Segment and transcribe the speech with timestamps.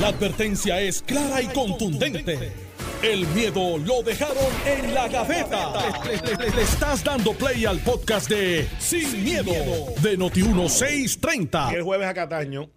[0.00, 2.52] La advertencia es clara y contundente.
[3.02, 4.36] El miedo lo dejaron
[4.66, 5.72] en la gaveta.
[6.04, 9.52] Le, le- le estás dando play al podcast de Sin, miedo,
[10.02, 11.74] de Noti1630.
[11.74, 12.70] el jueves a Cataño,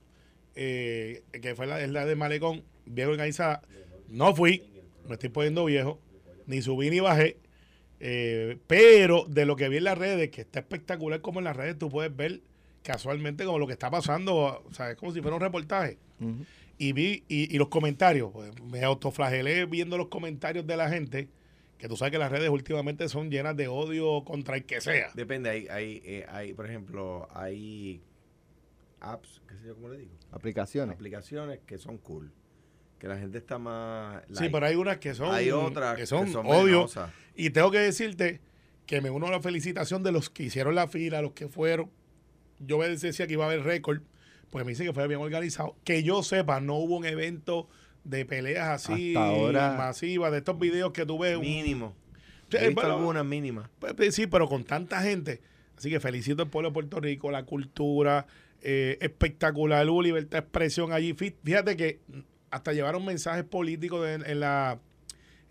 [0.56, 3.62] eh, que fue la de Malecón, bien organizada.
[4.10, 4.63] No fui,
[5.08, 5.99] me estoy poniendo viejo,
[6.46, 7.38] ni subí ni bajé.
[7.99, 11.56] eh, pero de lo que vi en las redes, que está espectacular como en las
[11.56, 12.42] redes tú puedes ver
[12.84, 15.97] casualmente como lo que está pasando, o sea, es como si fuera un reportaje.
[16.77, 21.27] Y vi, y, y los comentarios, pues, me autoflagelé viendo los comentarios de la gente,
[21.77, 25.09] que tú sabes que las redes últimamente son llenas de odio contra el que sea.
[25.16, 28.02] Depende, hay, hay, eh, hay, por ejemplo, hay
[28.99, 30.95] apps, qué sé yo cómo le digo, Aplicaciones.
[30.95, 32.32] aplicaciones que son cool,
[32.99, 34.23] que la gente está más...
[34.27, 34.52] Sí, light.
[34.52, 36.88] pero hay unas que son, Hay otras que que son, son odio.
[37.35, 38.41] Y tengo que decirte
[38.88, 41.91] que me uno a la felicitación de los que hicieron la fila, los que fueron.
[42.59, 44.02] Yo me decía que iba a haber récord,
[44.50, 45.76] pues me dice que fue bien organizado.
[45.84, 47.68] Que yo sepa, no hubo un evento
[48.04, 51.40] de peleas así ahora- masivas, de estos videos que tú ves.
[51.40, 51.96] Mínimo.
[52.49, 53.70] Sí, He visto bueno, algunas mínimas.
[53.80, 55.41] pues, pues, sí, pero con tanta gente.
[55.77, 58.26] Así que felicito al pueblo de Puerto Rico, la cultura,
[58.62, 61.14] eh, espectacular, hubo libertad de expresión allí.
[61.14, 61.99] Fí- Fíjate que
[62.49, 64.80] hasta llevaron mensajes políticos en, en la,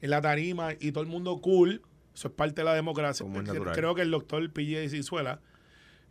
[0.00, 1.82] en la tarima y todo el mundo cool.
[2.14, 3.22] Eso es parte de la democracia.
[3.24, 3.74] Como es Cre- natural.
[3.76, 4.88] Creo que el doctor P.J.
[4.88, 5.40] Cizuela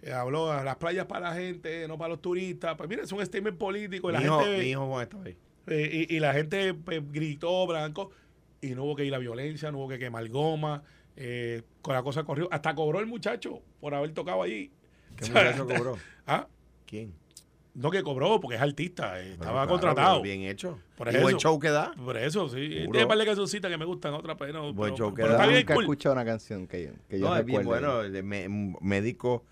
[0.02, 2.76] eh, habló a las playas para la gente, no para los turistas.
[2.76, 4.10] Pues mira, es un statement político.
[4.10, 5.38] Y la Mi hijo, gente, mi hijo Juan está ahí.
[5.68, 8.12] eh, y, y la gente pues, gritó blanco
[8.62, 10.84] y no hubo que ir a violencia, no hubo que quemar goma.
[11.18, 12.48] eh, con la cosa corrió.
[12.52, 14.72] Hasta cobró el muchacho por haber tocado allí.
[15.16, 15.98] ¿Qué muchacho cobró?
[16.28, 16.48] Ah,
[16.86, 17.14] ¿Quién?
[17.74, 20.22] no que cobró porque es artista, eh, estaba claro, contratado.
[20.22, 20.80] pero Bien hecho.
[20.96, 21.92] Por y buen show que da.
[21.94, 22.70] Por eso, sí.
[22.70, 24.74] Tiene un par de cancioncitas que me gustan, otras pero no.
[24.74, 25.40] Buen pero- show que pero da.
[25.40, 25.84] está bien Nunca he cool.
[25.84, 27.86] escuchado una canción que, que yo No, es bien recuerde.
[27.88, 28.02] bueno.
[28.02, 28.24] el
[28.82, 29.44] médico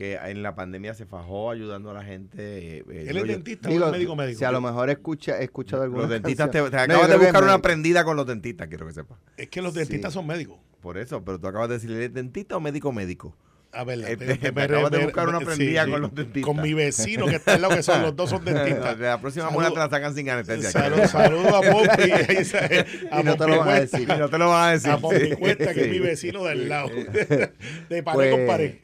[0.00, 2.38] que en la pandemia se fajó ayudando a la gente.
[2.38, 4.38] eh, eh, Él es yo, dentista, o es médico médico.
[4.38, 6.70] Si a lo mejor escucha, he escuchado alguna Los dentistas, te, te.
[6.70, 9.18] No, acabas de buscar una prendida con los dentistas, quiero que sepas.
[9.36, 10.18] Es que los dentistas Sí.
[10.18, 10.58] son médicos.
[10.80, 13.36] Por eso, pero tú acabas de decir, ¿eres dentista o médico médico?
[13.72, 16.14] A ver, Este, me- te me- acabas de me- buscar una prendida sí, con los
[16.14, 16.42] dentistas.
[16.54, 18.98] Con mi vecino que está al lado, que son los dos son dentistas.
[18.98, 20.70] la próxima Saludo- te la sacan sin anestesia.
[20.70, 22.10] Saludos saludo a Pompi.
[23.20, 24.08] Y no te lo van a decir.
[24.08, 24.90] Y no te lo van a decir.
[24.90, 26.88] A Pompi Cuesta, que es mi vecino del lado.
[27.90, 28.74] De pared Pues, con pared.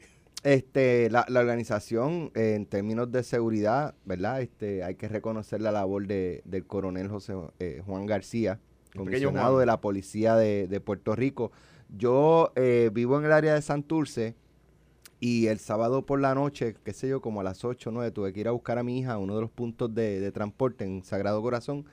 [0.43, 4.41] Este, la, la organización, eh, en términos de seguridad, ¿verdad?
[4.41, 8.59] Este, hay que reconocer la labor de, del coronel José eh, Juan García,
[8.95, 9.59] comisionado Juan.
[9.61, 11.51] de la policía de, de Puerto Rico.
[11.89, 14.35] Yo eh, vivo en el área de Santurce
[15.19, 18.11] y el sábado por la noche, qué sé yo, como a las 8 o 9,
[18.11, 20.31] tuve que ir a buscar a mi hija a uno de los puntos de, de
[20.31, 21.85] transporte en Sagrado Corazón.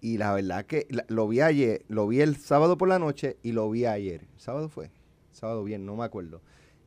[0.00, 3.36] Y la verdad que la- lo vi ayer, lo vi el sábado por la noche
[3.42, 4.26] y lo vi ayer.
[4.36, 4.90] ¿Sábado fue?
[5.32, 6.42] Sábado bien, no me acuerdo.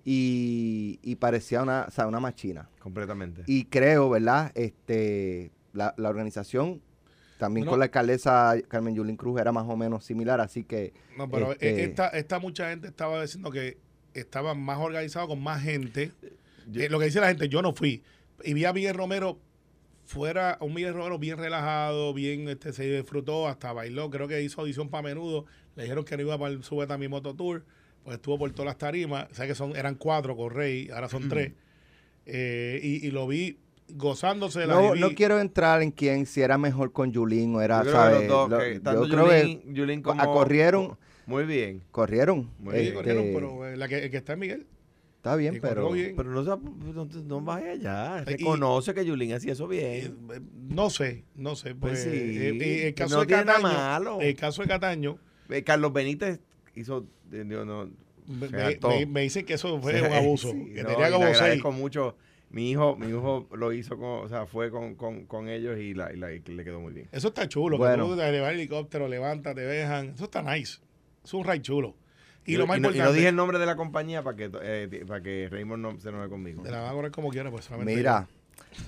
[0.05, 2.69] Y, y parecía una, o sea, una machina.
[2.79, 3.43] Completamente.
[3.47, 4.51] Y creo, ¿verdad?
[4.55, 6.81] Este, la, la organización,
[7.37, 7.71] también No.
[7.71, 10.93] con la alcaldesa Carmen Yulín Cruz, era más o menos similar, así que...
[11.17, 13.77] No, pero este, eh, esta, esta mucha gente estaba diciendo que
[14.13, 16.11] estaba más organizado con más gente.
[16.71, 18.03] Yo- Eh, lo que dice la gente, yo no fui.
[18.43, 19.39] Y vi a Miguel Romero
[20.05, 24.61] fuera, un Miguel Romero bien relajado, bien, este, se disfrutó, hasta bailó, creo que hizo
[24.61, 25.45] audición para menudo.
[25.75, 27.63] Le dijeron que no iba para el Súbete a mi moto tour,
[28.03, 29.27] pues estuvo por todas las tarimas.
[29.31, 31.53] O sea que son, eran cuatro con Rey, ahora son tres.
[32.25, 33.57] Eh, y, y lo vi
[33.89, 37.61] gozándose de la No, no quiero entrar en quién, si era mejor con Yulín o
[37.61, 38.19] era, Yo creo que ¿sabes?
[38.29, 40.33] los dos, Lo- yo creo que Yulín, como...
[40.33, 40.97] corrieron.
[41.25, 41.81] Muy bien.
[41.91, 42.49] corrieron.
[42.59, 42.93] Muy bien.
[42.93, 44.67] corrieron, este, pero eh, la que, el que está es Miguel.
[45.17, 45.91] Está bien, y pero...
[45.91, 46.13] bien.
[46.15, 48.21] Pero no, no, no vaya allá.
[48.27, 50.17] Y- Reconoce que Yulín hacía eso Eh, bien.
[50.33, 50.39] eh,
[50.69, 51.75] no sé, no sé.
[51.75, 54.21] Pues Pues, sí, eh, eh, el caso no de tiene nada Cataño, malo.
[54.21, 55.17] el caso de Cataño,
[55.49, 56.39] Eh, Carlos Benítez
[56.75, 57.05] hizo...
[57.31, 57.89] eh, digo, no,
[58.27, 60.51] me, me- me- dicen que eso fue un abuso.
[60.51, 61.37] sí, que no, tenía seis.
[61.37, 62.15] agradezco mucho.
[62.51, 65.93] Mi hijo, mi hijo lo hizo con, o sea, fue con, con, con ellos y,
[65.93, 67.07] la, y, la- y le quedó muy bien.
[67.11, 67.77] Eso está chulo.
[67.77, 68.05] Bueno.
[68.05, 70.09] Que tú te llevas el helicóptero, levanta, te dejan.
[70.15, 70.79] Eso está nice.
[71.23, 71.95] Es un ride chulo.
[72.45, 74.23] Y, Y, lo más y no, y importante, no dije el nombre de la compañía
[74.23, 76.63] para que, eh, para que Raymond no se enoje conmigo.
[76.63, 77.95] te la van a correr como quiera, pues solamente.
[77.95, 78.27] Mira,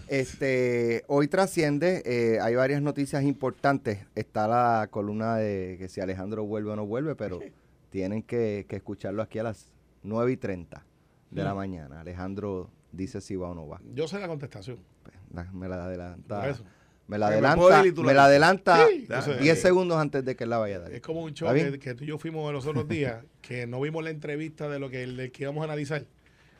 [0.08, 4.00] este, hoy trasciende, eh, hay varias noticias importantes.
[4.16, 7.40] Está la columna de que si Alejandro vuelve o no vuelve, pero
[7.91, 9.72] tienen que, que escucharlo aquí a las
[10.02, 10.84] 9 y 30
[11.29, 11.58] de la Mm.
[11.58, 12.02] mañana.
[12.02, 13.79] Alejandro dice si va o no va.
[13.93, 14.79] Yo sé la contestación.
[15.03, 16.49] Pues, la- me la adelanta.
[16.49, 16.64] Eso.
[17.08, 19.38] Me la me adelanta, me la adelanta Sí, yo sé.
[19.40, 20.93] 10 segundos antes de que la vaya a dar.
[20.93, 23.82] Es como un show que, que tú y yo fuimos los otros días, que no
[23.82, 26.05] vimos la entrevista de lo que, del que íbamos a analizar.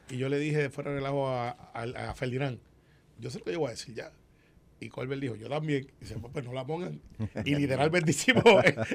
[0.10, 2.60] Y yo le dije fuera de relajo a, a, a Ferdinand,
[3.18, 4.12] yo sé lo que yo voy a decir ya.
[4.81, 5.88] Y Colbert dijo, yo también.
[6.00, 7.00] Y dice, pues, pues no la pongan.
[7.45, 8.44] Y literalmente hicimos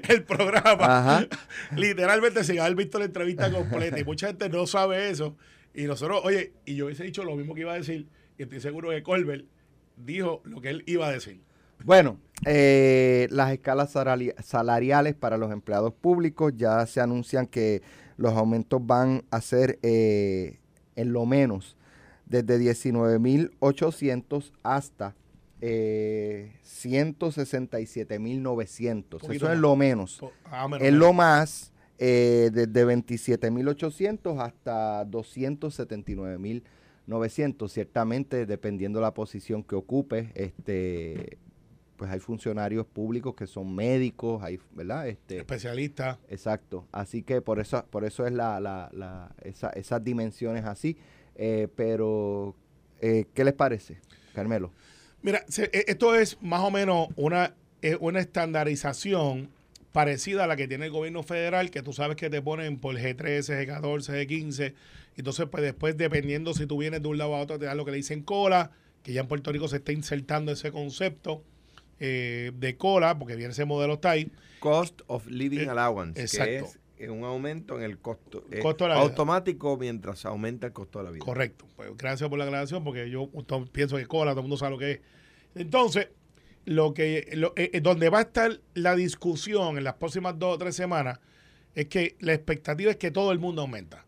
[0.08, 0.98] el, programa.
[0.98, 1.26] Ajá.
[1.76, 3.98] Literalmente sin haber visto la entrevista completa.
[3.98, 5.36] Y mucha gente no sabe eso.
[5.72, 8.08] Y nosotros, oye, y yo hubiese dicho lo mismo que iba a decir.
[8.36, 9.44] Y estoy seguro que Colbert
[9.96, 11.40] dijo lo que él iba a decir.
[11.84, 17.80] Bueno, eh, las escalas salari- salariales para los empleados públicos ya se anuncian que
[18.16, 20.58] los aumentos van a ser eh,
[20.96, 21.76] en lo menos
[22.24, 25.14] desde 19.800 hasta
[25.60, 29.04] eh, 167.900.
[29.08, 30.20] Poquito Eso es lo menos.
[30.44, 31.00] Ah, menos Es mal.
[31.00, 37.68] lo más eh, desde 27.800 hasta 279.900.
[37.68, 41.38] Ciertamente, dependiendo la posición que ocupe, este,
[41.96, 45.08] pues hay funcionarios públicos que son médicos, hay, ¿verdad?
[45.08, 46.18] Este, Especialista.
[46.28, 46.84] exacto.
[46.92, 50.98] Así que por eso, por eso es la, la, la- esa- esas dimensiones así.
[51.36, 52.54] Eh, pero,
[53.00, 53.98] eh, ¿qué les parece,
[54.34, 54.70] Carmelo?
[55.22, 57.54] Mira, e- esto es más o menos una,
[58.00, 59.50] una estandarización
[59.92, 62.96] parecida a la que tiene el gobierno federal, que tú sabes que te ponen por
[62.96, 64.74] G13, G14, G15.
[65.16, 67.84] Entonces, pues después, dependiendo si tú vienes de un lado a otro, te dan lo
[67.84, 68.72] que le dicen cola,
[69.02, 71.42] que ya en Puerto Rico se está insertando ese concepto
[71.98, 74.30] eh, de cola, porque viene ese modelo está ahí.
[74.60, 76.44] Cost of Living Eh, Allowance, exacto.
[76.50, 76.78] que es
[77.10, 79.04] un aumento en el costo, eh, Costo de la vida.
[79.04, 81.24] automático mientras aumenta el costo de la vida.
[81.24, 81.66] Correcto.
[81.76, 83.28] Pues gracias por la aclaración, porque yo
[83.72, 85.00] pienso que cola, todo el mundo sabe lo que es.
[85.54, 86.08] Entonces,
[86.64, 90.54] lo que lo- eh, eh, donde va a estar la discusión en las próximas dos
[90.54, 91.20] o tres semanas
[91.74, 94.04] es que la expectativa es que todo el mundo aumenta.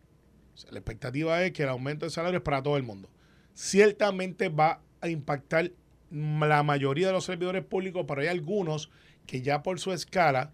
[0.53, 3.09] O sea, la expectativa es que el aumento de salario es para todo el mundo.
[3.53, 5.71] Ciertamente va a impactar
[6.11, 8.89] la mayoría de los servidores públicos, pero hay algunos
[9.27, 10.51] que ya por su escala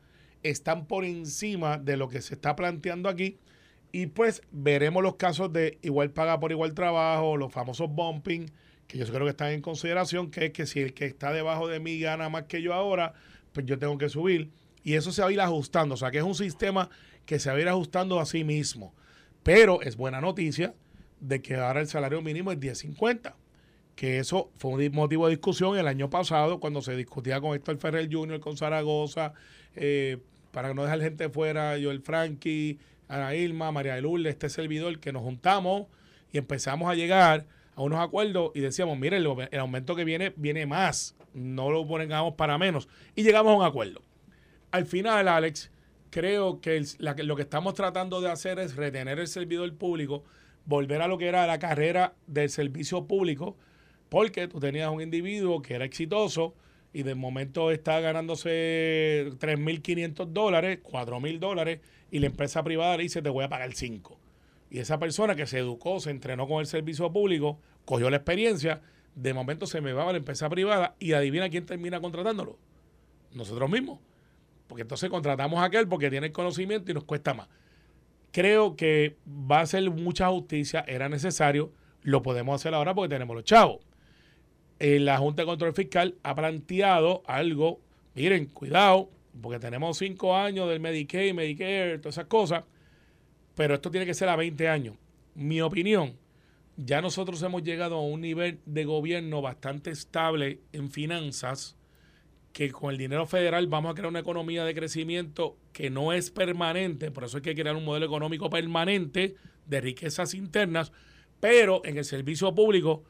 [0.49, 3.39] están por encima de lo que se está planteando aquí.
[3.91, 8.51] Y pues veremos los casos de igual paga por igual trabajo, los famosos bumping,
[8.87, 11.67] que yo creo que están en consideración, que es que si el que está debajo
[11.67, 13.13] de mí gana más que yo ahora,
[13.53, 14.51] pues yo tengo que subir.
[14.83, 15.95] Y eso se va a ir ajustando.
[15.95, 16.89] O sea que es un sistema
[17.25, 18.93] que se va a ir ajustando a sí mismo.
[19.41, 20.75] Pero es buena noticia
[21.19, 23.33] de que ahora el salario mínimo es 10.50.
[23.95, 27.77] Que eso fue un motivo de discusión el año pasado cuando se discutía con Héctor
[27.77, 29.33] Ferrer Jr., con Zaragoza,
[29.75, 30.17] eh,
[30.55, 32.79] para no dejar gente fuera, Joel Frankie,
[33.09, 35.87] Ana Irma, María de Lourdes, este servidor, que nos juntamos
[36.31, 40.31] y empezamos a llegar a unos acuerdos y decíamos, mire, el, el aumento que viene,
[40.37, 42.87] viene más, no lo pongamos para menos.
[43.15, 44.01] Y llegamos a un acuerdo.
[44.71, 45.71] Al final, Alex,
[46.09, 50.23] creo el- que- lo que estamos tratando de hacer es retener el servidor público,
[50.63, 53.57] volver a lo que era la carrera del servicio público,
[54.07, 56.55] porque tú tenías un individuo que era exitoso
[56.95, 63.21] y de momento está ganándose 3.500 dólares, 4.000 dólares, y la empresa privada le dice,
[63.21, 64.17] te voy a pagar 5.
[64.69, 68.81] Y esa persona que se educó, se entrenó con el servicio público, cogió la experiencia,
[69.13, 72.57] de momento se me va a la empresa privada y adivina quién termina contratándolo.
[73.33, 73.99] Nosotros mismos.
[74.67, 77.49] Porque entonces contratamos a aquel porque tiene el conocimiento y nos cuesta más.
[78.31, 83.35] Creo que va a ser mucha justicia, era necesario, lo podemos hacer ahora porque tenemos
[83.35, 83.79] los chavos.
[84.79, 87.79] Eh, la Junta de Control Fiscal ha planteado algo,
[88.13, 89.09] miren, cuidado,
[89.41, 92.63] porque tenemos cinco años del Medicaid, Medicare, todas esas cosas,
[93.55, 94.95] pero esto tiene que ser a 20 años.
[95.33, 96.17] Mi opinión,
[96.77, 101.77] ya nosotros hemos llegado a un nivel de gobierno bastante estable en finanzas,
[102.51, 106.31] que con el dinero federal vamos a crear una economía de crecimiento que no es
[106.31, 109.35] permanente, por eso hay que crear un modelo económico permanente
[109.65, 110.91] de riquezas internas,
[111.39, 113.03] pero en el servicio público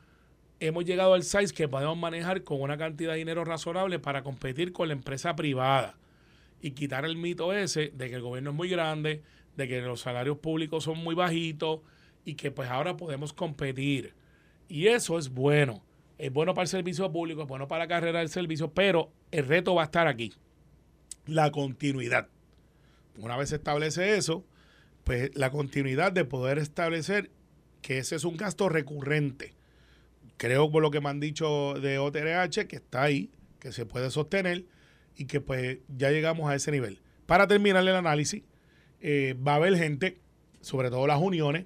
[0.59, 4.71] hemos llegado al size que podemos manejar con una cantidad de dinero razonable para competir
[4.71, 5.95] con la empresa privada
[6.61, 9.21] y quitar el mito ese de que el gobierno es muy grande,
[9.55, 11.81] de que los salarios públicos son muy bajitos
[12.23, 14.13] y que pues ahora podemos competir.
[14.67, 15.83] Y eso es bueno.
[16.17, 19.45] Es bueno para el servicio público, es bueno para la carrera del servicio, pero el
[19.45, 20.33] reto va a estar aquí.
[21.25, 22.29] La continuidad.
[23.17, 24.45] Una vez se establece eso,
[25.03, 27.31] pues la continuidad de poder establecer
[27.81, 29.54] que ese es un gasto recurrente.
[30.37, 34.09] Creo por lo que me han dicho de OTRH que está ahí, que se puede
[34.11, 34.65] sostener
[35.15, 36.99] y que pues ya llegamos a ese nivel.
[37.25, 38.43] Para terminar el análisis,
[39.01, 40.19] eh, va a haber gente,
[40.61, 41.65] sobre todo las uniones,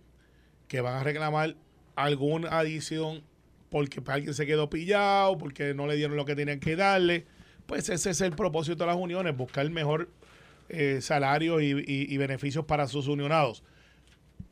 [0.67, 1.55] que van a reclamar
[1.95, 3.23] alguna adición
[3.69, 7.25] porque alguien se quedó pillado, porque no le dieron lo que tenían que darle.
[7.65, 10.09] Pues ese es el propósito de las uniones, buscar mejor
[10.69, 13.63] eh, salario y, y- y beneficios para sus unionados.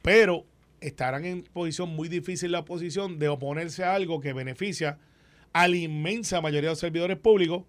[0.01, 0.45] Pero
[0.81, 4.99] estarán en posición muy difícil la oposición de oponerse a algo que beneficia
[5.53, 7.63] a la inmensa mayoría de los servidores públicos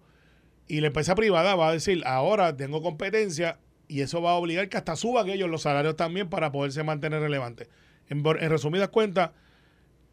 [0.67, 4.69] y la empresa privada va a decir, ahora tengo competencia y eso va a obligar
[4.69, 7.67] que hasta suban ellos los salarios también para poderse mantener relevantes.
[8.07, 9.31] En, en resumidas cuentas,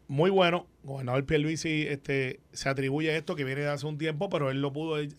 [0.07, 0.67] muy bueno.
[0.83, 4.71] Gobernador Pierluisi este, se atribuye esto que viene de hace un tiempo, pero él lo
[4.73, 5.09] pudo eh,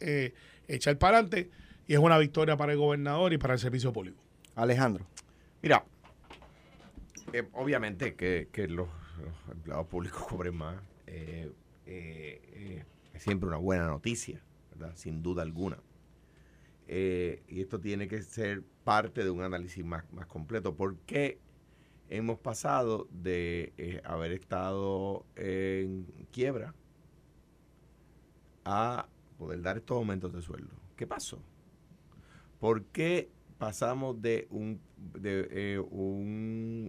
[0.00, 0.34] eh,
[0.68, 1.50] echar para adelante
[1.86, 4.22] y es una victoria para el gobernador y para el servicio público.
[4.54, 5.06] Alejandro.
[5.62, 5.84] Mira,
[7.32, 8.88] eh, obviamente que, que los,
[9.50, 11.52] empleados públicos cobren más eh,
[11.86, 14.94] eh, es siempre una buena noticia, ¿verdad?
[14.96, 15.78] sin duda alguna.
[16.86, 20.74] Y esto tiene que ser parte de un análisis más, más completo.
[20.74, 21.38] ¿Por qué
[22.08, 26.74] hemos pasado de haber estado en quiebra
[28.64, 29.06] a
[29.36, 30.74] poder dar estos aumentos de sueldo?
[30.96, 31.42] ¿Qué pasó?
[32.58, 36.87] ¿Por qué pasamos de un, de, un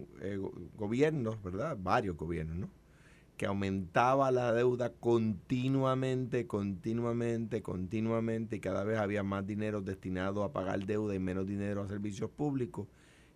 [0.80, 1.78] gobierno, ¿verdad?
[1.80, 2.80] Varios gobiernos, ¿no?
[3.40, 10.52] que aumentaba la deuda continuamente, continuamente, continuamente, y cada vez había más dinero destinado a
[10.52, 12.86] pagar deuda y menos dinero a servicios públicos,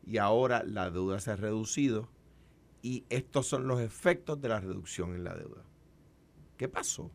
[0.05, 2.11] y ahora la deuda se ha reducido,
[2.83, 5.63] y estos son los efectos de la reducción en la deuda.
[6.59, 7.11] ¿Qué pasó?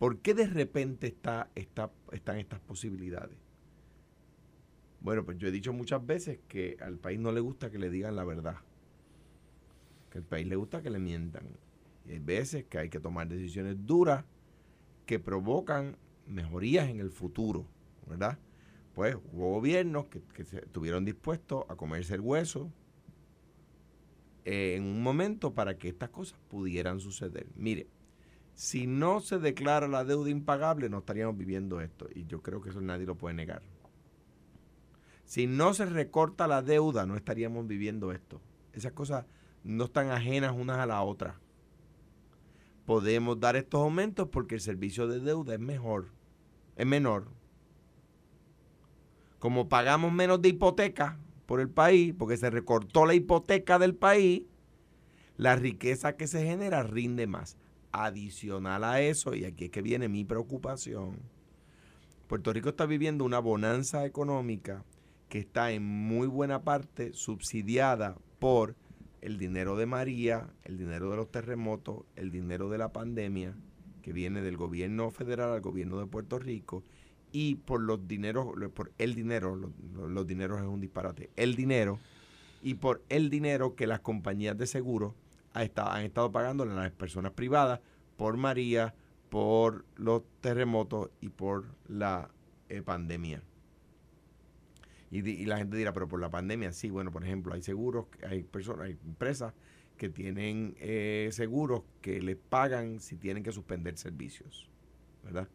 [0.00, 3.38] ¿Por qué de repente está, está, están estas posibilidades?
[5.00, 7.90] Bueno, pues yo he dicho muchas veces que al país no le gusta que le
[7.90, 8.56] digan la verdad
[10.10, 11.46] que al país le gusta que le mientan.
[12.06, 14.24] Y hay veces que hay que tomar decisiones duras
[15.06, 17.66] que provocan mejorías en el futuro,
[18.06, 18.38] ¿verdad?
[18.94, 22.70] Pues hubo gobiernos que, estuvieron dispuestos a comerse el hueso
[24.44, 27.46] eh, en un momento para que estas cosas pudieran suceder.
[27.54, 27.86] Mire,
[28.54, 32.08] si no se declara la deuda impagable, no estaríamos viviendo esto.
[32.14, 33.62] Y yo creo que eso nadie lo puede negar.
[35.28, 38.40] Si no se recorta la deuda, no estaríamos viviendo esto.
[38.72, 39.26] Esas cosas
[39.62, 41.38] no están ajenas unas a la otra.
[42.86, 46.08] Podemos dar estos aumentos porque el servicio de deuda es mejor,
[46.76, 47.28] es menor.
[49.38, 54.44] Como pagamos menos de hipoteca por el país, porque se recortó la hipoteca del país,
[55.36, 57.58] la riqueza que se genera rinde más.
[57.92, 61.18] Adicional a eso, y aquí es que viene mi preocupación,
[62.28, 64.86] Puerto Rico está viviendo una bonanza económica
[65.28, 68.76] que está en muy buena parte subsidiada por
[69.20, 73.54] el dinero de María, el dinero de los terremotos, el dinero de la pandemia,
[74.02, 76.84] que viene del gobierno federal al gobierno de Puerto Rico,
[77.30, 81.98] y por los dineros, por el dinero, los, dineros es un disparate, el dinero,
[82.62, 85.14] y por el dinero que las compañías de seguro
[85.52, 87.80] han estado, han estado pagando a las personas privadas
[88.16, 88.94] por María,
[89.28, 92.30] por los terremotos y por la
[92.68, 93.42] eh, pandemia.
[95.10, 98.42] Y, la gente dirá, pero por la pandemia, sí, bueno, por ejemplo, hay seguros, hay
[98.42, 99.54] personas, hay empresas
[99.96, 104.68] que tienen eh, seguros que les pagan si tienen que suspender servicios,
[105.24, 105.48] ¿verdad?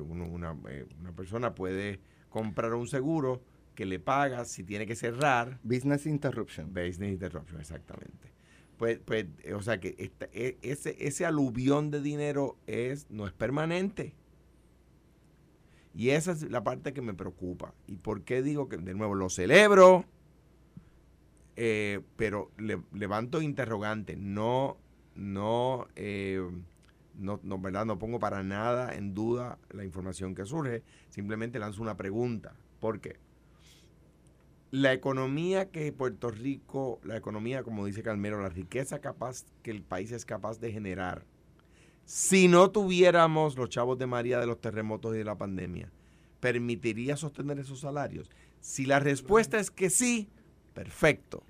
[0.00, 2.00] una, eh, una persona puede
[2.30, 3.42] comprar un seguro
[3.74, 5.60] que le paga si tiene que cerrar.
[5.62, 6.72] Business interruption.
[6.72, 8.32] Business interruption, exactamente.
[8.76, 14.14] Pues, pues o sea que e, ese, ese aluvión de dinero es, no es permanente.
[15.94, 17.74] Y esa es la parte que me preocupa.
[17.86, 20.06] ¿Y por qué digo que, de nuevo, lo celebro,
[21.56, 22.50] eh, pero
[22.92, 24.16] levanto interrogante.
[24.16, 24.78] No,
[25.14, 26.40] no, eh,
[27.18, 27.84] no, no, ¿verdad?
[27.84, 30.82] no pongo para nada en duda la información que surge.
[31.10, 32.54] Simplemente lanzo una pregunta.
[32.80, 33.16] ¿Por qué?
[34.70, 39.82] La economía que Puerto Rico, la economía, como dice Calmero, la riqueza capaz que el
[39.82, 41.26] país es capaz de generar,
[42.04, 45.90] si no tuviéramos los chavos de María de los terremotos y de la pandemia,
[46.40, 48.30] ¿permitiría sostener esos salarios?
[48.60, 50.28] Si la respuesta es que sí,
[50.74, 51.42] perfecto.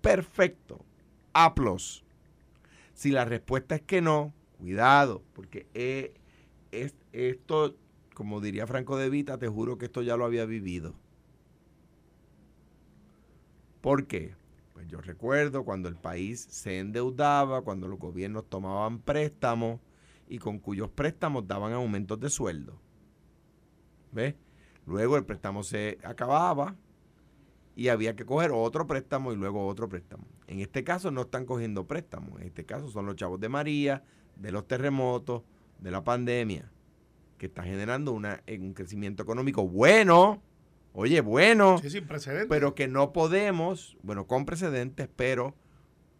[0.00, 0.84] Perfecto.
[1.32, 2.04] Aplos.
[2.94, 7.76] Si la respuesta es que no, cuidado, porque es, esto,
[8.14, 10.94] como diría Franco de Vita, te juro que esto ya lo había vivido.
[13.80, 14.34] ¿Por qué?
[14.76, 19.80] Pues yo recuerdo cuando el país se endeudaba, cuando los gobiernos tomaban préstamos
[20.28, 22.78] y con cuyos préstamos daban aumentos de sueldo.
[24.12, 24.34] ¿Ves?
[24.84, 26.76] Luego el préstamo se acababa
[27.74, 30.26] y había que coger otro préstamo y luego otro préstamo.
[30.46, 34.04] En este caso no están cogiendo préstamos, en este caso son los chavos de María,
[34.36, 35.42] de los terremotos,
[35.78, 36.70] de la pandemia,
[37.38, 40.42] que está generando una, un crecimiento económico bueno,
[40.98, 41.76] Oye, bueno.
[41.82, 42.48] Sí, sin precedentes.
[42.48, 45.54] Pero que no podemos, bueno, con precedentes, pero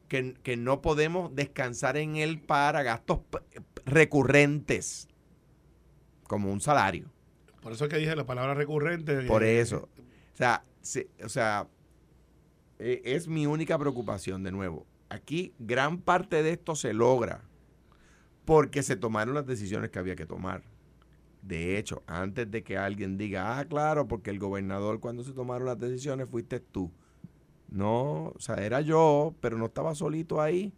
[0.09, 3.21] que, no podemos descansar en él para gastos
[3.87, 5.09] recurrentes,
[6.25, 7.11] como un salario.
[7.62, 9.23] Por eso es que dije la palabra recurrente.
[9.23, 9.88] Por eso.
[10.35, 10.62] O sea,
[11.25, 11.66] o sea,
[12.78, 14.87] e, es mi única preocupación, de nuevo.
[15.09, 17.40] Aquí gran parte de esto se logra
[18.45, 20.62] porque se tomaron las decisiones que había que tomar.
[21.47, 25.69] De hecho, antes de que alguien diga, ah, claro, porque el gobernador cuando se tomaron
[25.69, 26.91] las decisiones fuiste tú.
[27.69, 30.73] No, o sea, era yo, pero no estaba solito ahí.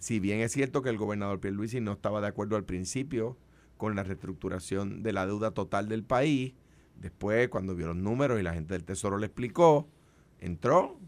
[0.00, 3.36] Si bien es cierto que el gobernador Pierluisi no estaba de acuerdo al principio
[3.76, 6.54] con la reestructuración de la deuda total del país,
[6.96, 9.88] después cuando vio los números y la gente del Tesoro le explicó,
[10.40, 10.98] entró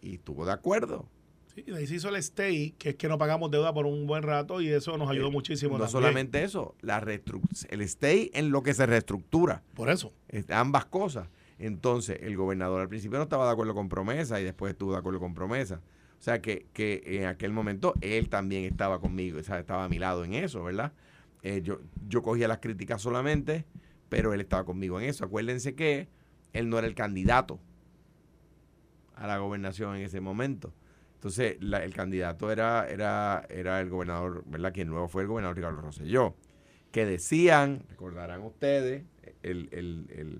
[0.00, 1.08] y estuvo de acuerdo.
[1.54, 4.06] Sí, de ahí se hizo el stay, que es que no pagamos deuda por un
[4.06, 5.74] buen rato y eso nos ayudó Eh, muchísimo.
[5.74, 5.92] No también.
[5.92, 9.62] solamente eso, la el stay en lo que se reestructura.
[9.74, 10.12] Por eso.
[10.28, 11.28] Es- ambas cosas.
[11.60, 14.98] Entonces, el gobernador al principio no estaba de acuerdo con promesa y después estuvo de
[14.98, 15.80] acuerdo con promesa.
[16.18, 19.88] O sea, que, que en aquel momento él también estaba conmigo, o sea, estaba a
[19.88, 20.92] mi lado en eso, ¿verdad?
[21.42, 23.64] Eh, yo, yo cogía las críticas solamente,
[24.08, 25.24] pero él estaba conmigo en eso.
[25.24, 26.08] Acuérdense que
[26.52, 27.60] él no era el candidato
[29.14, 30.72] a la gobernación en ese momento.
[31.24, 34.74] Entonces, la- el candidato era, era, era el gobernador, ¿verdad?
[34.74, 36.36] Quien luego fue el gobernador Ricardo Rosselló.
[36.92, 39.04] Que decían, recordarán ustedes,
[39.42, 40.38] el, el- el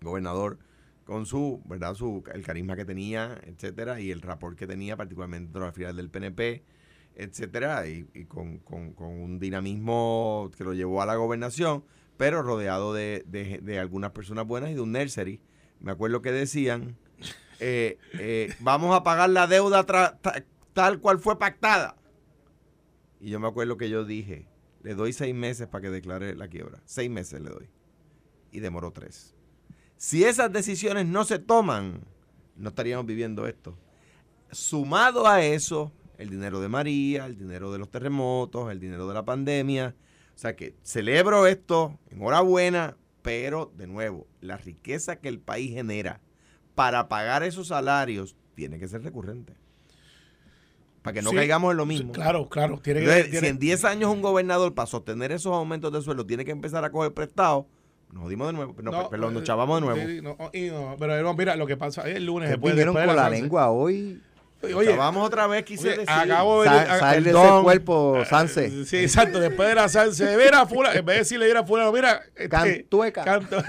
[0.00, 0.58] gobernador
[1.04, 1.92] con su, ¿verdad?
[1.92, 6.08] Su, el carisma que tenía, etcétera, y el rapport que tenía, particularmente la filial del
[6.08, 6.62] PNP,
[7.16, 11.84] etcétera, y, y con, con- con un dinamismo que lo llevó a la gobernación,
[12.16, 15.42] pero rodeado de, de- de algunas personas buenas y de un nursery.
[15.78, 16.96] Me acuerdo que decían,
[17.66, 19.86] eh, eh, vamos a pagar la deuda
[20.74, 21.96] tal cual fue pactada.
[23.20, 24.46] Y yo me acuerdo que yo dije,
[24.82, 26.82] le doy seis meses para que declare la quiebra.
[26.84, 27.70] Seis meses le doy.
[28.52, 29.34] Y demoró tres.
[29.96, 32.02] Si esas decisiones no se toman,
[32.54, 33.78] no estaríamos viviendo esto.
[34.50, 39.14] Sumado a eso, el dinero de María, el dinero de los terremotos, el dinero de
[39.14, 39.96] la pandemia.
[40.34, 46.20] O sea que celebro esto, enhorabuena, pero de nuevo, la riqueza que el país genera
[46.74, 49.54] para pagar esos salarios tiene que ser recurrente.
[51.02, 52.12] Para que no Sí, caigamos en lo mismo.
[52.12, 52.80] Claro, claro.
[52.82, 56.00] Tiene que, Entonces, tiene- si en 10 años un gobernador para sostener esos aumentos de
[56.00, 57.66] sueldo tiene que empezar a coger prestado,
[58.10, 58.74] nos jodimos de nuevo.
[58.80, 60.08] No, No, perdón, nos eh, chavamos de nuevo.
[60.08, 62.48] sí, no, y no, pero mira, lo que pasa es el lunes.
[62.48, 64.22] Después, después de con la lengua hoy.
[64.62, 66.08] Oye, Chavamos otra vez, quise oye, decir.
[66.08, 66.86] acabo de ver.
[66.86, 68.84] sal de ese cuerpo, Eh, Sanse.
[68.86, 69.38] Sí, exacto.
[69.38, 72.22] Después de la Sanse, mira, fulano, en vez de decirle, mira, fulano, mira.
[72.34, 73.24] este, Cantueca.
[73.24, 73.62] canto-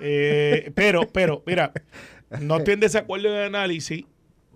[0.00, 1.72] eh, pero, pero, mira,
[2.40, 4.04] no estoy en desacuerdo el análisis,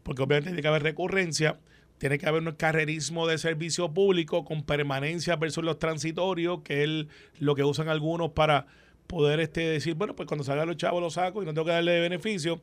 [0.02, 1.58] porque obviamente tiene que haber recurrencia,
[1.98, 7.06] tiene que haber un carrerismo de servicio público con permanencia versus los transitorios, que es
[7.38, 8.66] lo que usan algunos para
[9.06, 11.72] poder este decir, bueno, pues cuando salgan los chavos los saco y no tengo que
[11.72, 12.61] darle de beneficio.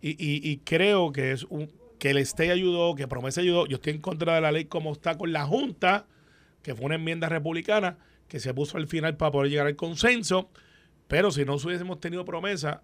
[0.00, 3.66] Y, y- creo que es un que el STE ayudó, que Promesa ayudó.
[3.66, 6.06] Yo estoy en contra de la ley como está con la Junta,
[6.62, 7.96] que fue una enmienda republicana
[8.28, 10.50] que se puso al final para poder llegar al consenso.
[11.08, 12.82] Pero si no hubiésemos tenido promesa,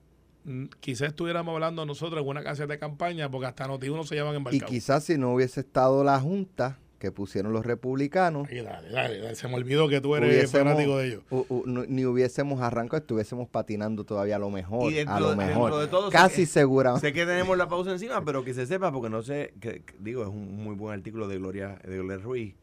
[0.81, 4.37] quizás estuviéramos hablando nosotros en una casa de campaña, porque hasta Noti1 se llaman Y
[4.39, 4.71] embarcados.
[4.71, 9.35] quizás si no hubiese estado la junta que pusieron los republicanos, Ay, dale, dale, dale,
[9.35, 11.23] se me olvidó que tú eres fanático de ellos.
[11.31, 14.93] u- u- no- ni hubiésemos arrancado, estuviésemos patinando todavía a lo mejor.
[14.93, 15.81] Y dentro a lo de- dentro mejor.
[15.81, 16.97] de todo, Casi segura.
[17.01, 19.95] Sé que tenemos la pausa encima, pero que se sepa, porque no sé, que, que-
[19.99, 22.55] digo, es un muy buen artículo de Gloria, de Gloria Ruiz,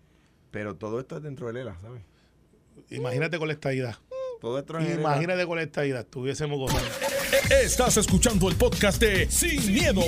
[0.52, 2.02] pero todo esto es dentro de Lela, ¿sabes?
[2.92, 3.96] Imagínate con la estadidad.
[4.40, 4.98] Todo esto es.
[4.98, 6.00] Imagínate con la estadidad.
[6.00, 6.88] Estuviésemos gozando.
[7.32, 10.02] Estás escuchando el podcast de Sin, miedo,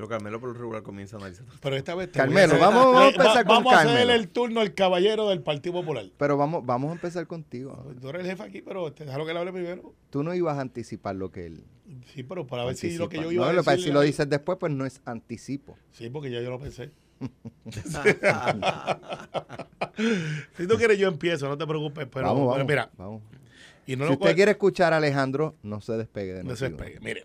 [0.03, 1.47] Pero Carmelo por lo regular comienza a analizar.
[1.61, 3.89] Pero esta vez te voy a Carmelo, vamos- vamos a empezar con Vamos a hacer
[3.91, 4.13] Carmelo.
[4.15, 6.07] el turno al caballero del Partido Popular.
[6.17, 7.87] Pero vamos, vamos a empezar contigo.
[8.01, 9.95] Tú eres el jefe aquí, pero te déjalo que le hable primero.
[10.11, 11.63] Tú no ibas a anticipar lo que él
[12.13, 13.85] Sí, pero para ver si lo que yo iba No, a decir.
[13.85, 15.79] si lo dices después, pues no es anticipo.
[15.93, 16.91] Sí, porque ya yo lo pensé.
[20.57, 22.09] si tú quieres, yo empiezo, no te preocupes.
[22.13, 23.23] Pero, vamos, pero mira, vamos.
[23.87, 26.71] y no si lo usted quiere escuchar a Alejandro, no se despegue de no se
[26.71, 26.99] despegue.
[27.01, 27.25] Mire,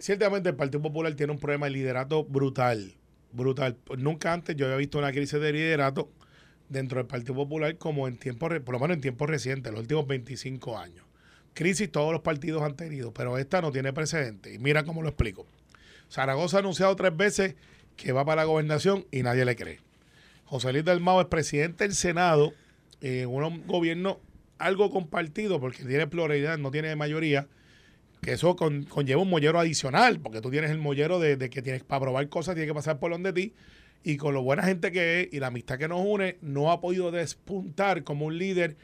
[0.00, 2.94] ciertamente el Partido Popular tiene un problema de liderato brutal.
[3.32, 3.76] Brutal.
[3.96, 6.10] Nunca antes yo había visto una crisis de liderato
[6.68, 10.06] dentro del Partido Popular como en tiempos, por lo menos en tiempos recientes, los últimos
[10.06, 11.04] 25 años.
[11.54, 14.54] Crisis todos los partidos han tenido, pero esta no tiene precedente.
[14.54, 15.46] Y mira cómo lo explico.
[16.10, 17.54] Zaragoza ha anunciado tres veces
[17.96, 19.80] que va para la gobernación y nadie le cree.
[20.44, 22.52] José Luis del Mao es presidente del Senado
[23.00, 24.20] en un gobierno
[24.58, 27.48] algo compartido porque tiene pluralidad, no tiene mayoría,
[28.20, 31.62] que eso con- conlleva un mollero adicional, porque tú tienes el mollero de, de que
[31.62, 33.54] tienes para probar cosas, tiene que pasar por donde ti,
[34.02, 36.80] y con lo buena gente que es y la amistad que nos une, no ha
[36.80, 38.76] podido despuntar como un líder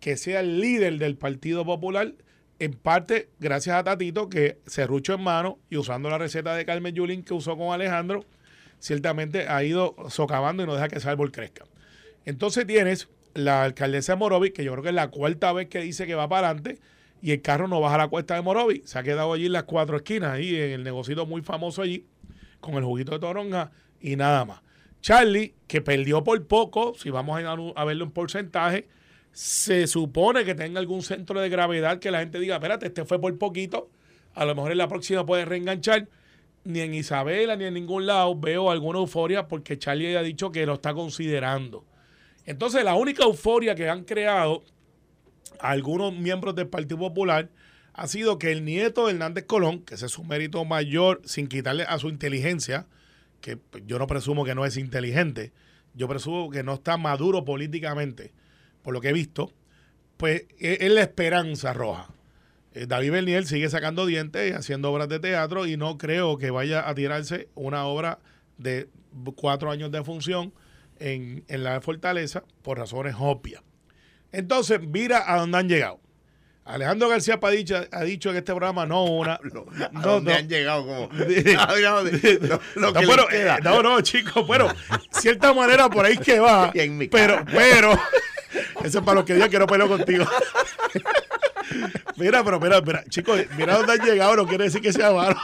[0.00, 2.14] que sea el líder del Partido Popular,
[2.58, 6.64] en parte gracias a Tatito, que se rucho en mano y usando la receta de
[6.64, 8.24] Carmen Yulín que usó con Alejandro,
[8.78, 11.64] ciertamente ha ido socavando y no deja que ese árbol crezca.
[12.24, 15.80] Entonces tienes la alcaldesa de Morovi, que yo creo que es la cuarta vez que
[15.80, 16.78] dice que va para adelante,
[17.22, 18.82] y el carro no baja la cuesta de Morovi.
[18.84, 22.06] Se ha quedado allí en las cuatro esquinas, ahí en el negocito muy famoso allí,
[22.60, 24.62] con el juguito de toronja y nada más.
[25.00, 28.88] Charlie, que perdió por poco, si vamos a, a verlo en porcentaje,
[29.32, 33.20] se supone que tenga algún centro de gravedad que la gente diga, espérate, este fue
[33.20, 33.90] por poquito,
[34.34, 36.08] a lo mejor en la próxima puede reenganchar.
[36.62, 40.66] Ni en Isabela ni en ningún lado veo alguna euforia porque Charlie ha dicho que
[40.66, 41.86] lo está considerando.
[42.44, 44.62] Entonces, la única euforia que han creado
[45.58, 47.50] algunos miembros del Partido Popular
[47.92, 51.48] ha sido que el nieto de Hernández Colón, que ese es su mérito mayor, sin
[51.48, 52.86] quitarle a su inteligencia,
[53.40, 55.52] que pues, yo no presumo que no es inteligente,
[55.94, 58.32] yo presumo que no está maduro políticamente,
[58.82, 59.52] por lo que he visto,
[60.16, 62.08] pues e- es la esperanza roja.
[62.72, 66.50] Eh, David Bernier sigue sacando dientes y haciendo obras de teatro y no creo que
[66.50, 68.20] vaya a tirarse una obra
[68.58, 68.88] de
[69.34, 70.52] cuatro años de función
[70.98, 73.62] en, en la fortaleza por razones obvias.
[74.32, 76.00] Entonces, mira a dónde han llegado.
[76.64, 79.40] Alejandro García Padilla ha dicho en este programa no una.
[79.52, 80.38] No, no, ¿Dónde no.
[80.38, 80.86] han llegado?
[80.86, 81.08] Como,
[81.58, 83.56] Ah, no, lo, lo No, que pero, queda.
[83.56, 84.68] eh, no, no, chicos, pero
[85.10, 86.70] cierta manera por ahí que va.
[87.10, 87.92] Pero, pero,
[88.84, 90.24] eso es para los que que no peleo contigo.
[92.16, 95.36] mira, pero mira, mira, chicos, mira dónde han llegado, no quiere decir que sea malo.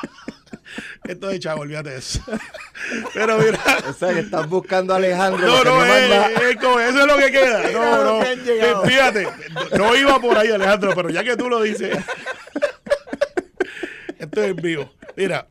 [1.04, 2.20] Esto de chavo, olvídate de eso.
[3.14, 5.46] Pero mira, O sea, que estás buscando a Alejandro.
[5.46, 7.62] no, no, es, es como- eso es lo que queda.
[7.72, 8.84] No, no, llegado.
[8.84, 9.28] fíjate,
[9.76, 11.96] no iba por ahí, Alejandro, pero ya que tú lo dices,
[14.18, 14.92] esto es en vivo.
[15.16, 15.46] Mira,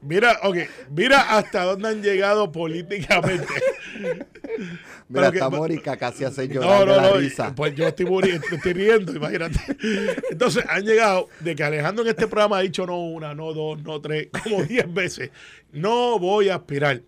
[0.00, 0.56] mira, ok,
[0.90, 3.46] mira hasta dónde han llegado políticamente.
[5.12, 7.16] Mira, está Mónica casi hace No, llorar de no, la no.
[7.18, 7.54] risa.
[7.54, 9.58] Pues yo estoy, muri- estoy riendo, imagínate.
[10.30, 13.82] Entonces han llegado de que Alejandro en este programa ha dicho no una, no dos,
[13.82, 15.30] no tres, como diez veces.
[15.72, 17.02] No voy a aspirar.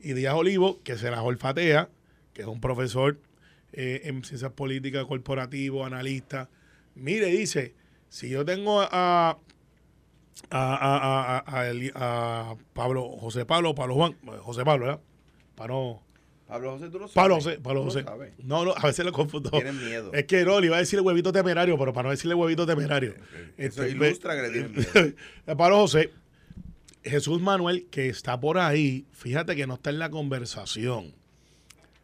[0.00, 1.88] Y Díaz Olivo, que se las olfatea,
[2.34, 3.18] que es un profesor
[3.72, 6.48] eh, en ciencias políticas, corporativo, analista.
[6.94, 7.74] Mire, dice,
[8.08, 9.38] si yo tengo a,
[10.50, 11.42] a, a,
[11.94, 15.00] a Pablo, José Pablo, Pablo Juan, José Pablo, ¿verdad?
[15.54, 16.02] Para no,
[16.54, 17.14] Pablo José, tú lo sabes.
[17.14, 18.04] Pablo José, Pablo José.
[18.44, 19.50] No, no, a veces lo confundo.
[19.50, 20.12] Tienen miedo.
[20.12, 22.64] Es que no, le iba a decir el huevito temerario, pero para no decirle huevito
[22.66, 23.14] temerario.
[23.56, 25.14] Eso Este, ilustra que le miedo.
[25.58, 26.12] Pablo José,
[27.02, 31.12] Jesús Manuel, que está por ahí, fíjate que no está en la conversación.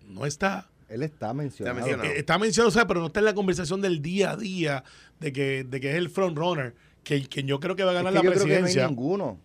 [0.09, 0.69] No está.
[0.89, 1.79] Él está mencionado.
[1.79, 2.17] Está mencionado.
[2.17, 2.89] Eh, Está mencionado, ¿sabes?
[2.89, 4.83] pero no está en la conversación del día a día
[5.21, 7.95] de que, de que es el front runner, que, que yo creo que va a
[7.95, 8.89] Es ganar que la yo creo que no hay presidencia.
[8.89, 9.39] ninguno.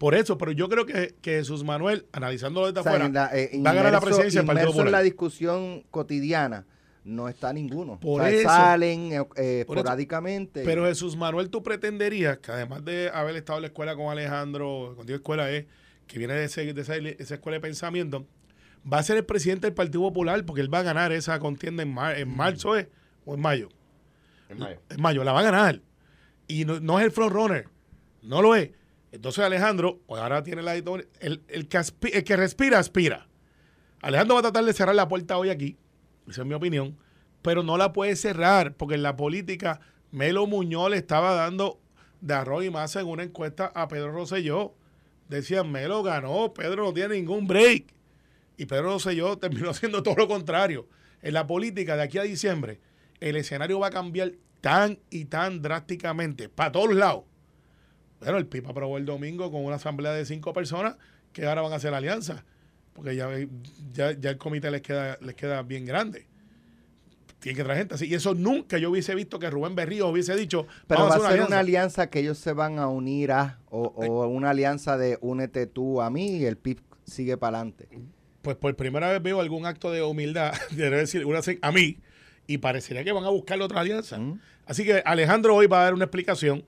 [0.00, 3.38] Por eso, pero yo creo que, que Jesús Manuel, analizándolo desde O sea, afuera, la-
[3.38, 4.92] eh, va a ganar la presidencia del Partido inmerso en Popular.
[5.00, 6.64] la discusión cotidiana
[7.04, 8.00] no está ninguno.
[8.00, 8.48] Por O sea, eso.
[8.48, 9.60] salen eh, eh, Por eso.
[9.60, 10.62] esporádicamente.
[10.64, 14.94] Pero Jesús Manuel, tú pretenderías que además de haber estado en la escuela con Alejandro,
[14.96, 15.66] contigo escuela es,
[16.06, 18.26] que viene de, ese- de esa, esa escuela de pensamiento,
[18.90, 21.82] va a ser el presidente del Partido Popular porque él va a ganar esa contienda
[21.82, 22.88] en, mar- en marzo ¿eh?
[23.26, 23.68] o en mayo.
[24.48, 24.80] En mayo.
[24.88, 25.80] En mayo, la va a ganar.
[26.48, 27.68] Y no, no es el front runner,
[28.22, 28.70] no lo es.
[29.12, 33.26] Entonces Alejandro, pues ahora tiene la editorial, el, que que respira, aspira.
[34.00, 35.76] Alejandro va a tratar de cerrar la puerta hoy aquí,
[36.28, 36.96] esa es mi opinión,
[37.42, 41.80] pero no la puede cerrar porque en la política Melo Muñoz le estaba dando
[42.20, 44.74] de arroz y masa en una encuesta a Pedro Rosselló.
[45.28, 47.86] Decían, Melo ganó, Pedro no tiene ningún break.
[48.56, 50.88] Y Pedro Rosselló terminó haciendo todo lo contrario.
[51.22, 52.80] En la política de aquí a diciembre,
[53.20, 57.24] el escenario va a cambiar tan y tan drásticamente para todos lados.
[58.20, 60.96] Bueno, el PIB aprobó el domingo con una asamblea de cinco personas
[61.32, 62.44] que ahora van a hacer alianza,
[62.92, 63.28] porque ya,
[63.92, 66.26] ya, ya el comité les queda, les queda bien grande.
[67.38, 68.06] Tiene que traer gente así.
[68.06, 71.40] Y eso nunca yo hubiese visto que Rubén Berrío hubiese dicho, Pero va a ser
[71.42, 75.66] una alianza que ellos se van a unir a, o, o una alianza de únete
[75.66, 76.80] tú a mí y el PIB
[77.10, 77.88] sigue para adelante.
[78.42, 81.98] Pues por primera vez veo algún acto de humildad, de decir, una, a mí,
[82.46, 84.18] y parecería que van a buscar otra alianza.
[84.18, 84.40] Mm.
[84.66, 86.64] Así que Alejandro hoy va a dar una explicación.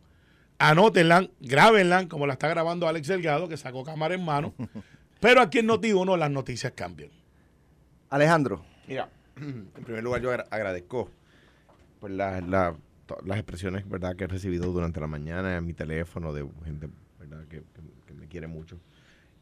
[0.71, 4.55] Anótenla, grábenla, como la está grabando Alex Delgado, que sacó cámara en mano.
[5.21, 7.11] Pero aquí en Noti1 las noticias cambian.
[8.11, 11.11] Alejandro, Mira, en primer lugar yo agra- agradezco
[12.01, 15.73] pues, la- la- to- las expresiones verdad que he recibido durante la mañana en mi
[15.75, 18.79] teléfono de gente verdad que, que- que me quiere mucho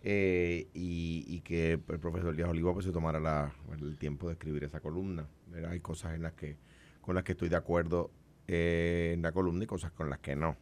[0.02, 4.34] eh, y, y que el profesor Díaz Olivo pues, se tomara la- el tiempo de
[4.34, 5.26] escribir esa columna.
[5.48, 5.72] ¿verdad?
[5.72, 6.56] Hay cosas en las que,
[7.02, 8.10] con las que estoy de acuerdo
[8.48, 10.56] eh, en la columna y cosas con las que no,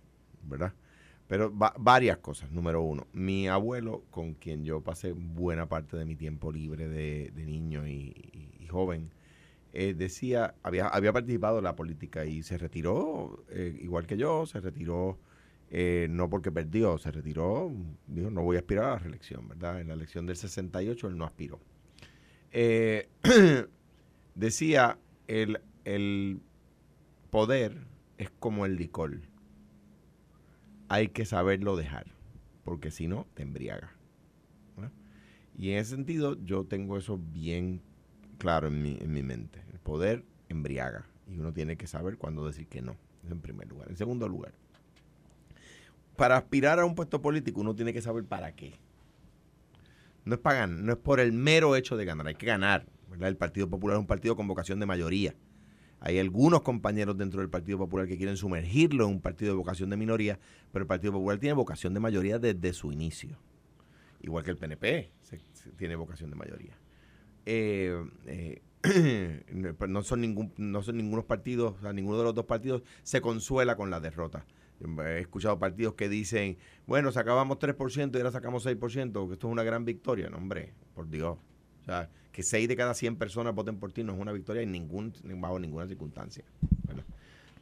[0.48, 0.72] ¿verdad?
[1.28, 2.50] Pero va- varias cosas.
[2.52, 7.32] Número uno, mi abuelo, con quien yo pasé buena parte de mi tiempo libre de,
[7.46, 9.10] niño y, joven,
[9.72, 14.44] eh, decía, había, había participado en la política y se retiró, eh, igual que yo,
[14.46, 15.18] se retiró
[15.70, 17.70] eh, no porque perdió, se retiró,
[18.06, 19.80] dijo, no voy a aspirar a la reelección, ¿verdad?
[19.80, 21.60] En la elección del 68 él no aspiró.
[24.34, 26.40] Decía, el, el
[27.30, 27.76] poder
[28.18, 29.20] es como el licor.
[30.88, 32.06] Hay que saberlo dejar,
[32.64, 33.92] porque si no, te embriaga.
[35.56, 37.82] Y en ese sentido, yo tengo eso bien
[38.38, 39.60] claro en mi, en mi mente.
[39.72, 42.96] El poder embriaga y uno tiene que saber cuándo decir que no,
[43.28, 43.88] en primer lugar.
[43.90, 44.52] En segundo lugar,
[46.16, 48.74] para aspirar a un puesto político uno tiene que saber para qué.
[50.24, 52.86] No es para no es por el mero hecho de ganar, hay que ganar.
[53.20, 55.34] El Partido Popular es un partido con vocación de mayoría.
[56.00, 59.90] Hay algunos compañeros dentro del Partido Popular que quieren sumergirlo en un partido de vocación
[59.90, 60.38] de minoría,
[60.72, 63.36] pero el Partido Popular tiene vocación de mayoría desde su inicio.
[64.20, 65.10] Igual que el PNP
[65.76, 66.78] tiene vocación de mayoría.
[67.46, 68.60] Eh, eh,
[69.52, 72.44] no- pero no son ningún no son ningunos partidos, o sea, ninguno de los dos
[72.46, 74.44] partidos se consuela con la derrota.
[75.04, 76.56] He escuchado partidos que dicen,
[76.86, 80.30] bueno, sacábamos 3% y ahora sacamos 6%, que esto es una gran victoria.
[80.30, 81.38] No, hombre, por Dios.
[81.88, 84.60] O sea, que 6 de cada 100 personas voten por ti no es una victoria
[84.60, 86.44] en ningún, bajo ninguna circunstancia.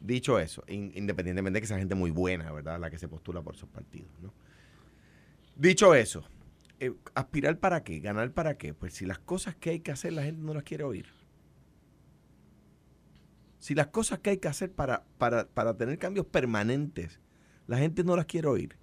[0.01, 2.77] Dicho eso, in- independientemente de que sea gente muy buena, ¿verdad?
[2.77, 4.09] La que se postula por esos partidos.
[5.55, 6.25] Dicho eso,
[6.81, 8.01] eh, ¿aspirar para qué?
[8.01, 8.73] ¿Ganar para qué?
[8.73, 11.05] Pues si las cosas que hay que hacer la gente no las quiere oír.
[13.59, 17.21] Si las cosas que hay que hacer para, para, para tener cambios permanentes,
[17.65, 18.75] la gente no las quiere oír.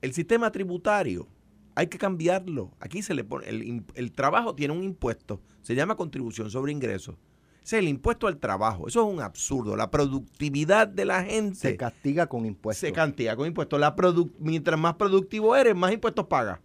[0.00, 1.28] El sistema tributario,
[1.78, 2.72] hay que cambiarlo.
[2.80, 7.14] Aquí se le pone, el, el trabajo tiene un impuesto, se llama contribución sobre ingresos.
[7.62, 8.88] Ese es el impuesto al trabajo.
[8.88, 9.76] Eso es un absurdo.
[9.76, 12.80] La productividad de la gente Se castiga con impuestos.
[12.80, 13.78] se cantidad con impuestos.
[13.78, 13.94] La
[14.40, 16.58] mientras más productivo eres, más impuestos pagas.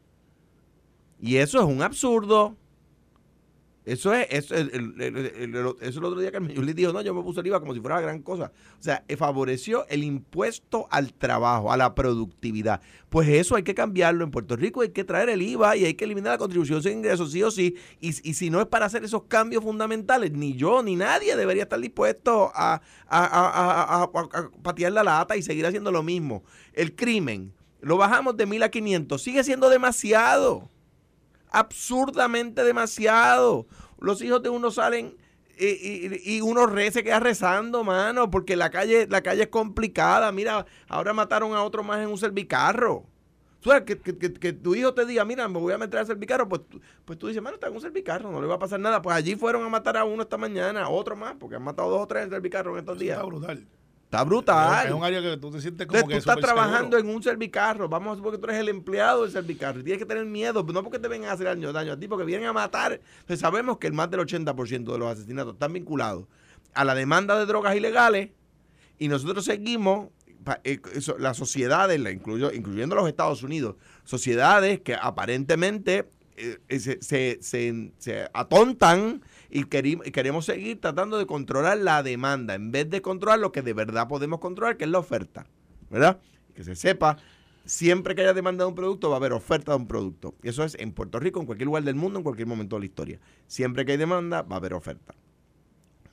[1.19, 2.55] Y eso es un absurdo.
[3.85, 4.69] Eso es, eso, el,
[4.99, 5.65] el- el- el-
[5.97, 8.21] otro día que le dijo, no, yo me puse el IVA como si fuera gran
[8.21, 8.51] cosa.
[8.79, 12.79] O sea, eh, favoreció el impuesto al trabajo, a la productividad.
[13.09, 14.23] Pues eso hay que cambiarlo.
[14.23, 16.93] En Puerto Rico hay que traer el IVA y hay que eliminar la contribución sin
[16.99, 17.75] ingresos, sí o sí.
[17.99, 21.63] Y, y si no es para hacer esos cambios fundamentales, ni yo ni nadie debería
[21.63, 24.11] estar dispuesto a- a- a- a
[24.61, 26.43] patear la lata y seguir haciendo lo mismo.
[26.71, 30.69] El crimen, lo bajamos de mil a 500, sigue siendo demasiado
[31.53, 33.67] absurdamente demasiado.
[33.99, 35.15] Los hijos de uno salen
[35.57, 39.47] y, y- y uno re, se queda rezando, mano, porque la calle, la calle es
[39.49, 40.31] complicada.
[40.31, 43.05] Mira, ahora mataron a otro más en un servicarro.
[43.61, 46.49] Tú que, que- que- tu hijo te diga, mira, me voy a meter al servicarro,
[46.49, 46.61] pues,
[47.05, 49.01] pues tú dices, mano, está en un servicarro, no le va a pasar nada.
[49.01, 52.01] Pues allí fueron a matar a uno esta mañana, otro más, porque han matado dos
[52.01, 53.15] o tres en el servicarro en estos Eso días.
[53.17, 53.65] está brutal.
[54.13, 54.87] Está brutal.
[54.87, 57.09] Es un área que tú te sientes como Entonces, que tú estás trabajando seguro.
[57.09, 57.89] en un servicarro.
[57.89, 59.79] Vamos a suponer que tú eres el empleado del servicarro.
[59.79, 60.61] Y tienes que tener miedo.
[60.63, 62.93] No porque te vengan a hacer daño, daño a ti, porque vienen a matar.
[63.21, 66.25] Entonces, sabemos que el más del 80% de los asesinatos están vinculados
[66.75, 68.29] a la demanda de drogas ilegales.
[68.99, 70.09] Y nosotros seguimos,
[70.63, 70.79] eh,
[71.17, 78.27] las sociedades, incluyendo los Estados Unidos, sociedades que aparentemente eh, eh, se, se- se- se
[78.33, 79.21] atontan
[79.53, 83.73] y, queremos seguir tratando de controlar la demanda en vez de controlar lo que de
[83.73, 85.45] verdad podemos controlar, que es la oferta.
[85.91, 86.19] ¿Verdad?
[86.55, 87.17] Que se sepa,
[87.63, 90.33] siempre que haya demanda de un producto va a haber oferta de un producto.
[90.41, 92.85] Eso es en Puerto Rico, en cualquier lugar del mundo, en cualquier momento de la
[92.87, 93.19] historia.
[93.45, 95.13] Siempre que hay demanda va a haber oferta.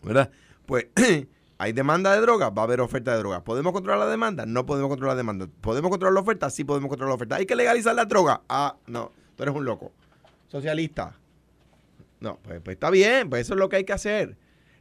[0.03, 0.31] ¿Verdad?
[0.67, 0.89] Pues
[1.59, 3.41] hay demanda de drogas, va a haber oferta de drogas.
[3.41, 4.45] ¿Podemos controlar la demanda?
[4.45, 5.49] No podemos controlar la demanda.
[5.63, 6.51] ¿Podemos controlar la oferta?
[6.51, 7.37] Sí podemos controlar la oferta.
[7.37, 8.43] ¿Hay que legalizar la droga?
[8.51, 9.93] Ah, no, tú eres un loco.
[10.49, 11.20] Socialista.
[12.21, 14.37] No, pues, pues está bien, pues eso es lo que hay que hacer.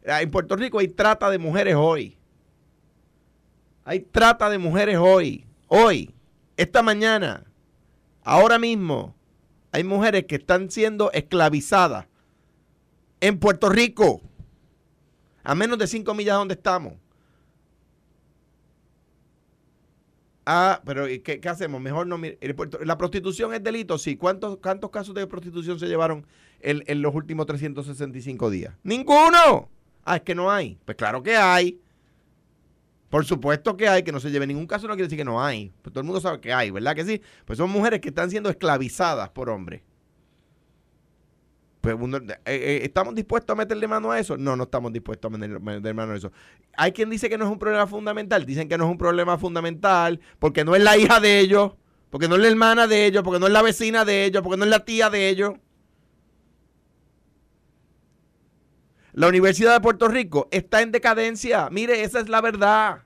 [0.08, 2.18] Ah, En Puerto Rico hay trata de mujeres hoy.
[3.86, 5.46] Hay trata de mujeres hoy.
[5.68, 6.14] Hoy.
[6.58, 7.46] Esta mañana.
[8.24, 9.16] Ahora mismo.
[9.72, 12.08] Hay mujeres que están siendo esclavizadas.
[13.22, 14.22] En Puerto Rico.
[15.44, 16.94] A menos de 5 millas de donde estamos.
[20.46, 21.80] Ah, pero ¿y ¿qué, hacemos?
[21.80, 22.18] Mejor no.
[22.18, 24.16] mir- el Puerto- La prostitución es delito, sí.
[24.18, 26.26] ¿Cuántos, cuántos casos de prostitución se llevaron
[26.62, 28.74] en, en los últimos 365 días?
[28.84, 29.70] ¡Ninguno!
[30.04, 30.78] Ah, es que no hay.
[30.86, 31.80] Pues claro que hay.
[33.10, 35.44] Por supuesto que hay, que no se lleve ningún caso no quiere decir que no
[35.44, 35.72] hay.
[35.82, 37.22] Pues todo el mundo sabe que hay, ¿verdad que sí?
[37.46, 39.82] Pues son mujeres que están siendo esclavizadas por hombres.
[41.82, 44.36] Pues eh, eh, ¿Estamos dispuestos a meterle mano a eso?
[44.38, 46.32] No, no estamos dispuestos a meter- meterle mano a eso.
[46.76, 48.46] Hay quien dice que no es un problema fundamental.
[48.46, 51.72] Dicen que no es un problema fundamental porque no es la hija de ellos.
[52.10, 54.58] porque no es la hermana de ellos, porque no es la vecina de ellos, porque
[54.58, 55.54] no es la tía de ellos.
[59.20, 61.70] La Universidad de Puerto Rico está en decadencia.
[61.70, 63.04] Mire, esa es la verdad.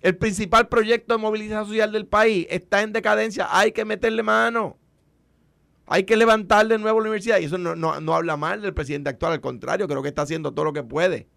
[0.00, 3.46] El principal proyecto de movilización social del país está en decadencia.
[3.50, 4.78] Hay que meterle mano.
[5.84, 7.40] Hay que levantar de nuevo la universidad.
[7.40, 10.22] Y eso no, no, no habla mal del presidente actual, al contrario, creo que está
[10.22, 11.28] haciendo todo lo que puede.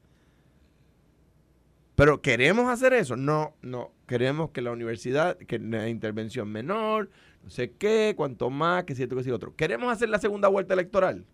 [1.95, 3.17] Pero ¿queremos hacer eso?
[3.17, 3.91] No, no.
[4.08, 7.10] Queremos que la universidad, que la intervención menor,
[7.43, 9.53] no sé qué, cuanto más, que cierto, que sí otro.
[9.53, 11.25] ¿Queremos hacer la segunda vuelta electoral?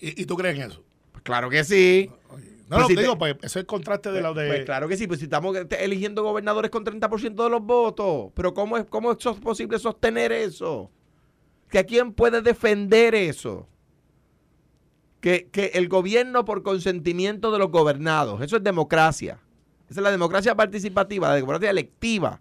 [0.00, 0.82] ¿Y, y tú crees en eso?
[1.12, 2.10] Pues claro que sí.
[2.10, 4.46] No, Pues no, si te te- digo, pues eso es el contraste de lo de...
[4.48, 8.32] Pues claro que sí, pues si estamos eligiendo gobernadores con 30% de los votos.
[8.34, 10.90] Pero ¿cómo es, cómo es posible sostener eso?
[11.68, 13.68] ¿Que a quién puede defender eso?
[15.20, 19.38] Que, que el gobierno por consentimiento de los gobernados, eso es democracia.
[19.88, 22.40] Esa es la democracia participativa, la democracia electiva.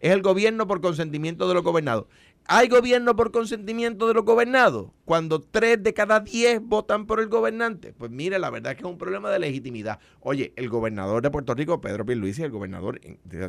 [0.00, 2.06] Es el gobierno por consentimiento de los gobernados.
[2.46, 4.90] ¿Hay gobierno por consentimiento de los gobernados?
[5.04, 7.92] Cuando tres de cada diez votan por el gobernante.
[7.92, 10.00] Pues mire, la verdad es que es un problema de legitimidad.
[10.20, 13.00] Oye, el gobernador de Puerto Rico, Pedro Pierluisi, el gobernador,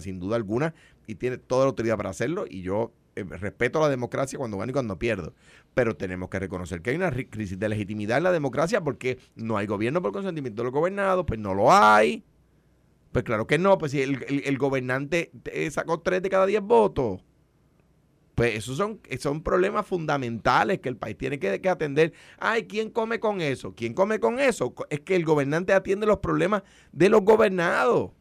[0.01, 0.73] sin duda alguna,
[1.07, 4.69] y tiene toda la autoridad para hacerlo, y yo eh, respeto la democracia cuando gano
[4.69, 5.33] y cuando pierdo.
[5.73, 9.17] Pero tenemos que reconocer que hay una ri- crisis de legitimidad en la democracia porque
[9.35, 12.23] no hay gobierno por consentimiento de los gobernados, pues no lo hay.
[13.11, 15.31] Pues claro que no, pues si el, el- gobernante
[15.71, 17.21] sacó tres de cada diez votos.
[18.35, 22.13] Pues esos son, son problemas fundamentales que el país tiene que, que atender.
[22.39, 23.75] Ay, ¿quién come con eso?
[23.75, 24.73] ¿Quién come con eso?
[24.89, 28.11] Es que el gobernante atiende los problemas de los gobernados.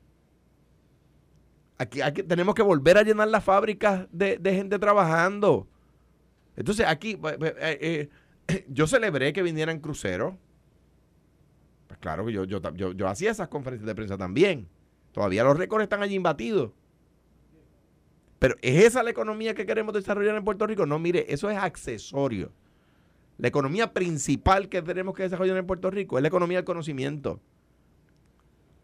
[1.78, 5.66] Aquí, tenemos que volver a llenar las fábricas de, de gente trabajando.
[6.56, 8.10] Entonces, aquí, pues, pues, eh,
[8.48, 10.34] eh, yo celebré que vinieran cruceros.
[11.86, 14.68] Pues claro que yo, yo, yo, yo hacía esas conferencias de prensa también.
[15.12, 16.72] Todavía los récords están allí imbatidos.
[18.38, 20.86] Pero ¿es esa la economía que queremos desarrollar en Puerto Rico?
[20.86, 22.52] No, mire, eso es accesorio.
[23.36, 27.40] La economía principal que tenemos que desarrollar en Puerto Rico es la economía del conocimiento.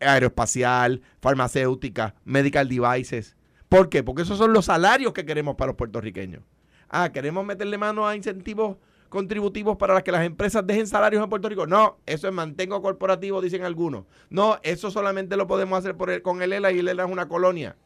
[0.00, 3.36] Aeroespacial, farmacéutica, medical devices.
[3.68, 4.02] ¿Por qué?
[4.02, 6.42] Porque esos son los salarios que queremos para los puertorriqueños.
[6.88, 8.76] Ah, queremos meterle mano a incentivos
[9.16, 11.66] contributivos para que las empresas dejen salarios en Puerto Rico.
[11.66, 14.04] No, eso es mantengo corporativo, dicen algunos.
[14.30, 17.10] No, eso solamente lo podemos hacer por el- con el ELA y el ELA es
[17.10, 17.76] una colonia.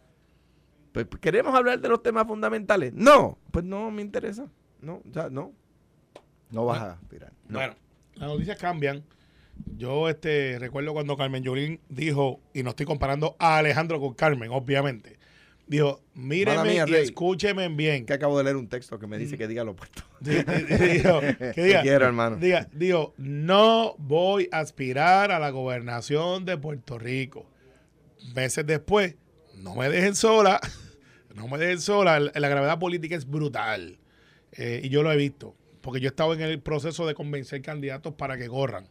[0.93, 2.93] Pues, ¿Queremos hablar de los temas fundamentales?
[2.95, 4.49] No, pues no me interesa.
[4.81, 5.53] No, o sea, no.
[6.51, 7.33] No vas a aspirar.
[7.49, 7.75] Bueno,
[8.15, 9.05] las noticias cambian.
[9.77, 14.51] Yo este recuerdo cuando Carmen Yulín dijo, y no estoy comparando a Alejandro con Carmen,
[14.53, 15.19] obviamente,
[15.71, 17.03] dijo, míreme mía, y Rey.
[17.05, 18.05] escúcheme bien.
[18.05, 20.03] Que acabo de leer un texto que me dice que diga lo opuesto.
[20.21, 21.21] Di- di- di- dijo,
[21.55, 22.37] que diga, Te quiero, hermano.
[22.37, 27.47] diga, dijo, no voy a aspirar a la gobernación de Puerto Rico.
[28.35, 29.15] Meses después,
[29.57, 30.61] no me dejen sola,
[31.35, 33.99] no me dejen sola, la, la gravedad política es brutal.
[34.53, 37.63] Eh, y yo lo he visto, porque yo he estado en el proceso de convencer
[37.63, 38.89] candidatos para que corran.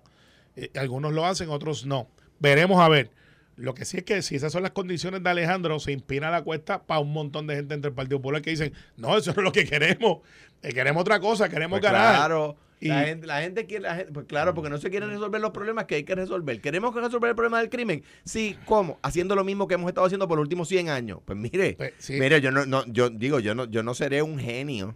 [0.55, 2.07] Eh, algunos lo hacen, otros no.
[2.39, 3.11] Veremos a ver.
[3.59, 6.41] Lo que sí es que si esas son las condiciones de Alejandro, se inspira la
[6.43, 9.41] cuesta para un montón de gente entre el Partido Popular que dicen, no, eso no
[9.41, 10.19] es lo que queremos.
[10.63, 12.15] Eh, queremos otra cosa, queremos Pues ganar.
[12.15, 12.55] Claro.
[12.81, 15.51] La, gente, la gente quiere, la gente- pues claro, porque no se quieren resolver los
[15.51, 16.61] problemas que hay que resolver.
[16.61, 18.03] ¿Queremos que resolver el problema del crimen?
[18.23, 18.97] Sí, ¿cómo?
[19.01, 21.19] Haciendo lo mismo que hemos estado haciendo por los últimos 100 años.
[21.25, 22.13] Pues mire, Pues, sí.
[22.13, 24.95] mire, yo no, no, yo digo, yo no, yo no seré un genio,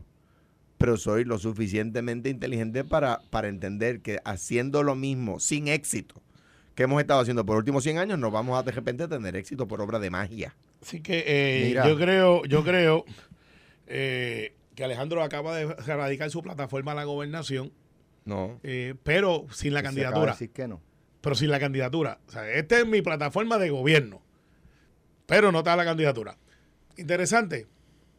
[0.77, 6.21] pero soy lo suficientemente inteligente para, para entender que haciendo lo mismo sin éxito
[6.75, 9.35] que hemos estado haciendo por los últimos 100 años, no vamos a de repente tener
[9.35, 10.55] éxito por obra de magia.
[10.81, 13.05] Así que eh, yo creo, yo creo
[13.87, 17.71] eh, que Alejandro acaba de radicar su plataforma a la gobernación,
[18.25, 18.59] No.
[18.63, 20.31] eh, pero sin la se acaba de candidatura.
[20.33, 20.81] decir que no.
[21.21, 22.19] Pero sin la candidatura.
[22.27, 24.21] O sea, esta es mi plataforma de gobierno,
[25.25, 26.37] pero no está la candidatura.
[26.97, 27.67] Interesante.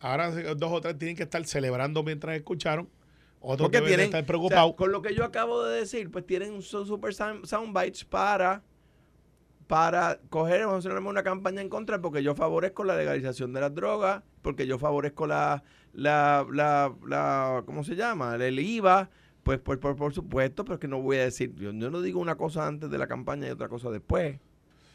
[0.01, 2.88] Ahora dos o tres tienen que estar celebrando mientras escucharon.
[3.46, 4.74] Porque de tienen, estar o sea, preocupados.
[4.74, 8.62] con lo que yo acabo de decir, pues tienen su super sound- soundbites para
[9.66, 13.61] para coger, vamos a hacer una campaña en contra porque yo favorezco la legalización de
[13.62, 18.35] las drogas, porque yo favorezco la, la, la, la ¿cómo se llama?
[18.37, 19.08] El IVA,
[19.42, 22.02] pues por, por, por supuesto, pero es que no voy a decir, yo, yo no
[22.02, 24.38] digo una cosa antes de la campaña y otra cosa después.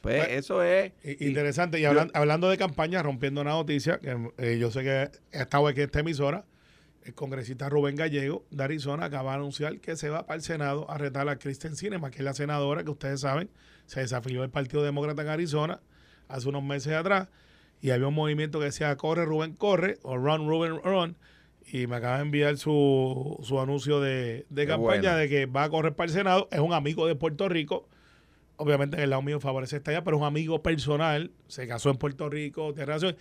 [0.01, 0.93] Pues eso es...
[1.03, 1.79] Y- Interesante.
[1.79, 4.91] Y yo- hablan- hablando de campaña, rompiendo una noticia, que eh, yo sé que
[5.37, 6.45] ha estado aquí en esta emisora,
[7.09, 10.89] el congresista Rubén Gallego de Arizona acaba de anunciar que se va para el Senado
[10.89, 13.49] a retar a Kristen Sinema, que es la senadora que ustedes saben,
[13.85, 15.81] se desafilió del Partido Demócrata en Arizona
[16.27, 17.27] hace unos meses atrás.
[17.81, 21.15] Y había un movimiento que decía corre Rubén, corre, o run Rubén, run.
[21.71, 25.17] Y me acaba de enviar su, su anuncio de, de campaña bueno.
[25.17, 26.47] de que va a correr para el Senado.
[26.51, 27.87] Es un amigo de Puerto Rico
[28.59, 31.89] obviamente en el lado mío favorece esta allá, pero es un amigo personal, se casó
[31.91, 33.15] en Puerto Rico, tiene relación.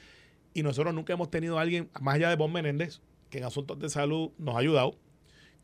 [0.53, 3.01] y nosotros nunca hemos tenido a alguien, más allá de Bob Menéndez,
[3.31, 4.95] que en asuntos de salud nos ha ayudado.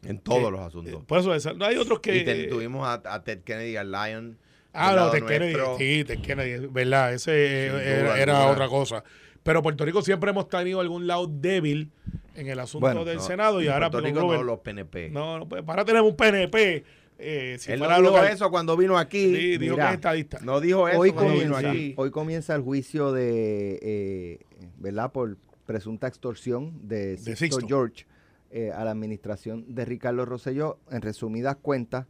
[0.02, 1.02] En todos Eh, los asuntos.
[1.04, 2.16] Por eso, esa- no hay otros que...
[2.16, 4.36] y te- tuvimos a, a Ted Kennedy, al Lion.
[4.74, 8.52] Ah, no, Ted Kennedy, sí, Ted Kennedy, verdad, ese eh, era, duda era alguna.
[8.52, 9.04] otra cosa.
[9.42, 11.90] Pero Puerto Rico siempre hemos tenido algún lado débil
[12.34, 14.44] en el asunto Bueno, del No, Senado y en ahora Puerto con Rico no, Robert-
[14.46, 15.10] los PNP.
[15.10, 16.82] no, no, pues, para tener un PNP,
[17.18, 19.34] eh, si Él no dijo local- eso cuando vino aquí.
[19.36, 20.38] Sí, dijo Mira, que es estadista.
[20.42, 21.94] No dijo eso hoy cuando vino comienza, aquí.
[21.96, 24.38] hoy comienza el juicio de, eh,
[24.78, 25.12] ¿verdad?
[25.12, 25.36] Por
[25.66, 27.66] presunta extorsión de Sixto.
[27.66, 28.06] George
[28.50, 30.78] eh, a la administración de Ricardo Rosselló.
[30.90, 32.06] En resumidas cuentas,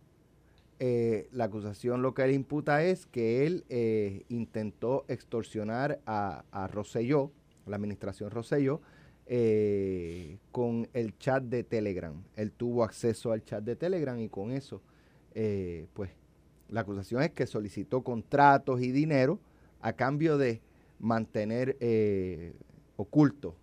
[0.78, 6.66] eh, la acusación lo que le imputa es que él eh, intentó extorsionar a, a
[6.66, 7.30] Rosselló,
[7.66, 8.80] la administración Rosselló,
[9.26, 12.14] eh, con el chat de Telegram.
[12.36, 14.82] Él tuvo acceso al chat de Telegram y con eso,
[15.34, 16.10] eh, pues,
[16.68, 19.38] la acusación es que solicitó contratos y dinero
[19.80, 20.60] a cambio de
[20.98, 22.52] mantener eh,
[22.96, 23.56] oculto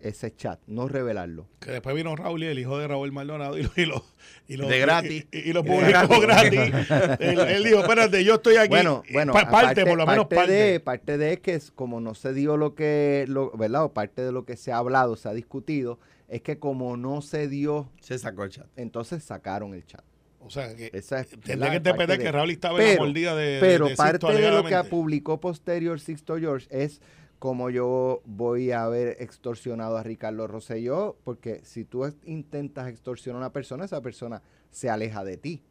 [0.00, 1.46] ese chat, no revelarlo.
[1.60, 4.04] Que después vino Raúl y el hijo de Raúl Maldonado y lo, y lo,
[4.46, 5.26] y lo- De gratis.
[5.32, 6.60] Y, y lo De publicó gratis.
[6.60, 6.90] gratis.
[7.20, 8.68] él, él dijo, espérate, yo estoy aquí.
[8.68, 10.52] Bueno, bueno, Pa- parte, aparte- por lo menos parte parte.
[10.52, 13.84] de, parte de que es como no se dio lo que, lo, ¿verdad?
[13.84, 15.98] O parte de lo que se ha hablado, se ha discutido,
[16.28, 18.66] es que como no se dio, Se sacó el chat.
[18.76, 20.02] entonces sacaron el chat.
[20.40, 22.90] O sea, que Esa es, tendría que interpretar Parte que de- Raúl estaba en la
[22.92, 23.56] Pero- mordida de.
[23.58, 27.00] Pero de parte de lo que publicó posterior Sixto George es
[27.38, 33.46] como yo voy a haber extorsionado a Ricardo Rosselló, porque si tú intentas extorsionar a
[33.46, 35.62] una persona, esa persona se aleja de ti.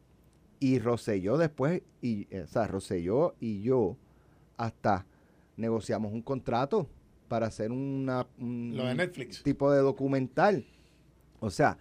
[0.60, 3.96] Y Rosselló después, y, eh, o sea, Rosselló y yo
[4.56, 5.04] hasta
[5.56, 6.86] negociamos un contrato
[7.28, 9.42] para hacer una, un Lo de Netflix.
[9.42, 10.64] tipo de documental.
[11.40, 11.76] O sea,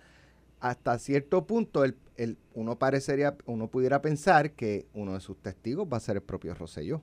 [0.60, 5.88] hasta cierto punto el, el- uno parecería, uno pudiera pensar que uno de sus testigos
[5.92, 7.02] va a ser el propio Rosselló.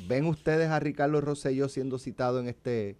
[0.00, 2.96] ¿Ven ustedes a Ricardo Rosselló siendo citado en este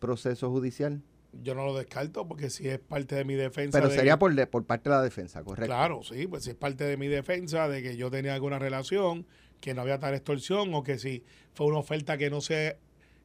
[0.00, 1.00] proceso judicial?
[1.42, 3.78] Yo no lo descarto porque si es parte de mi defensa.
[3.78, 5.66] Pero de sería que- por, de- por parte de la defensa, ¿correcto?
[5.74, 9.24] Claro, sí, pues si es parte de mi defensa de que yo tenía alguna relación,
[9.60, 11.22] que no había tal extorsión o que si
[11.54, 12.76] fue una oferta que no sé,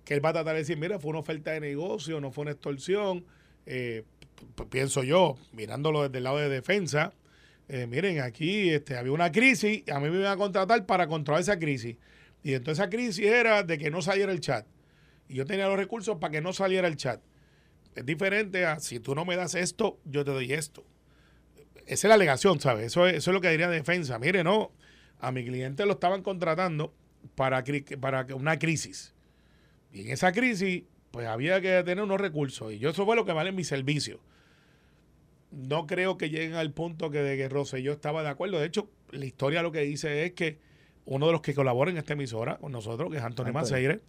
[0.05, 2.43] que él va a tratar de decir, mira, fue una oferta de negocio, no fue
[2.43, 3.25] una extorsión,
[3.65, 4.03] eh,
[4.69, 7.13] pienso yo, mirándolo desde el lado de defensa,
[7.67, 11.41] eh, miren, aquí este, había una crisis, a mí me iban a contratar para controlar
[11.41, 11.97] esa crisis.
[12.47, 14.65] Y entonces esa crisis era de que no saliera el chat.
[15.27, 17.21] Y yo tenía los recursos para que no saliera el chat.
[17.93, 20.85] Es diferente a si tú no me das esto, yo te doy esto.
[21.87, 22.85] Esa es la alegación, ¿sabes?
[22.85, 24.17] Eso es, eso es lo que diría defensa.
[24.17, 24.71] Mire, no,
[25.19, 26.93] a mi cliente lo estaban contratando
[27.35, 27.65] para,
[27.99, 29.13] para una crisis.
[29.91, 32.71] Y en esa crisis, pues había que tener unos recursos.
[32.71, 34.21] Y yo eso fue lo que vale mi servicio.
[35.51, 38.57] No creo que lleguen al punto que de que Rosselló estaba de acuerdo.
[38.57, 40.65] De hecho, la historia lo que dice es que
[41.07, 43.53] uno de los que colabora en esta emisora con nosotros, que es Antonio Antonio.
[43.53, 44.01] Maceire,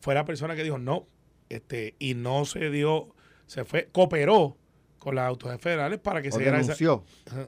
[0.00, 1.06] fue la persona que dijo no.
[1.48, 3.14] Este, y no se dio,
[3.46, 4.56] se fue, cooperó
[4.98, 7.04] con las autoridades federales para que O se diera esa, denunció.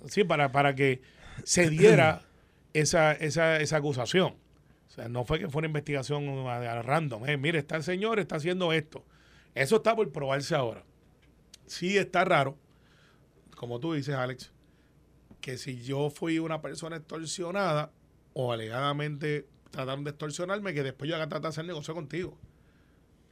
[0.06, 1.02] Sí, para, para que
[1.44, 2.22] se diera
[2.72, 4.34] esa, esa, esa acusación.
[4.88, 7.28] O sea, no fue que fue una investigación a random.
[7.28, 9.04] Eh, mire, está el señor, está haciendo esto.
[9.54, 10.82] Eso está por probarse ahora.
[11.66, 12.56] Sí está raro,
[13.54, 14.50] como tú dices, Alex,
[15.40, 17.92] que si yo fui una persona extorsionada
[18.32, 22.36] o alegadamente trataron de extorsionarme, que después yo haga tratar de hacer negocio contigo.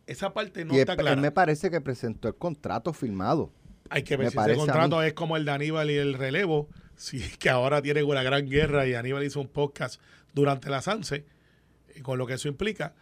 [0.07, 1.21] Esa parte no y él, está él clara.
[1.21, 3.53] me parece que presentó el contrato firmado.
[3.91, 6.69] Hay que ver Me si ese contrato es como el de Aníbal y el relevo,
[6.97, 10.01] si, que ahora tienen una gran guerra y Aníbal hizo un podcast
[10.35, 11.25] durante la SANSE,
[11.95, 12.95] y con lo que eso implica.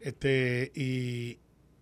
[0.00, 1.38] Este, y,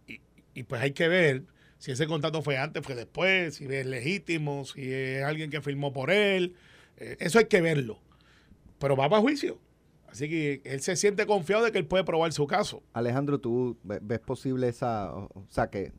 [0.07, 0.21] y,
[0.55, 1.43] y pues hay que ver
[1.83, 5.93] si ese contrato fue antes, fue después, si es legítimo, si es alguien que firmó
[5.93, 6.55] por él.
[6.97, 8.01] Eh, eso hay que verlo.
[8.83, 9.59] Pero va para juicio.
[10.09, 12.83] Así que él se siente confiado de que él puede probar su caso.
[12.93, 15.93] Alejandro, ¿tú ve- ves posible esa, o, sea, que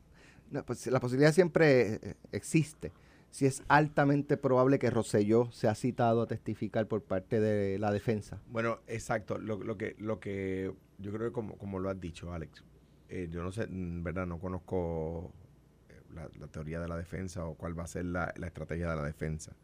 [0.50, 2.92] no, pues, la posibilidad siempre eh, existe?
[3.30, 8.38] Si es altamente probable que Rosselló sea citado a testificar por parte de la defensa.
[8.46, 9.38] Bueno, exacto.
[9.38, 12.62] Lo, lo que, lo que yo creo que como, como lo has dicho, Alex,
[13.08, 15.32] eh, yo no sé, en verdad, no conozco
[15.88, 18.90] eh, la, la teoría de la defensa o cuál va a ser la, la estrategia
[18.90, 19.56] de la defensa.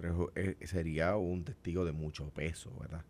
[0.00, 3.04] Pero eh, sería un testigo de mucho peso, ¿verdad?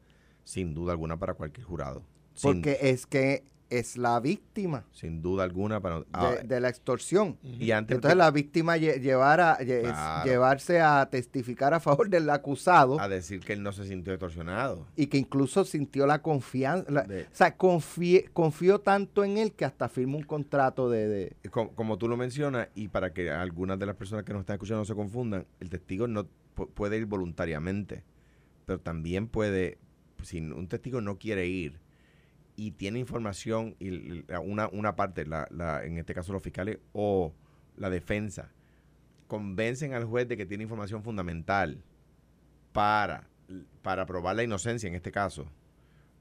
[0.45, 2.03] Sin duda alguna para cualquier jurado.
[2.35, 5.99] Sin, Porque es que es la víctima sin duda alguna para...
[5.99, 7.37] de, ah, de la extorsión.
[7.43, 10.25] y antes Entonces la víctima lle- llevara- lle- es Claro.
[10.25, 14.87] llevarse a testificar a favor del acusado a decir que él no se sintió extorsionado.
[14.97, 16.91] y que incluso sintió la confianza.
[16.91, 21.07] la- De- o sea, confie- confió tanto en él que hasta firmó un contrato de...
[21.07, 24.41] de- como, como tú lo mencionas, y para que algunas de las personas que nos
[24.41, 26.27] están escuchando no se confundan, el testigo no
[26.67, 28.05] puede ir voluntariamente,
[28.67, 29.79] pero también puede,
[30.23, 31.81] si un testigo no quiere ir
[32.57, 37.33] y tiene información, y una, una parte, la, la- en este caso los fiscales o
[37.77, 38.51] la defensa,
[39.29, 41.83] convencen al juez de que tiene información fundamental
[42.73, 43.29] para,
[43.83, 45.47] para probar la inocencia en este caso,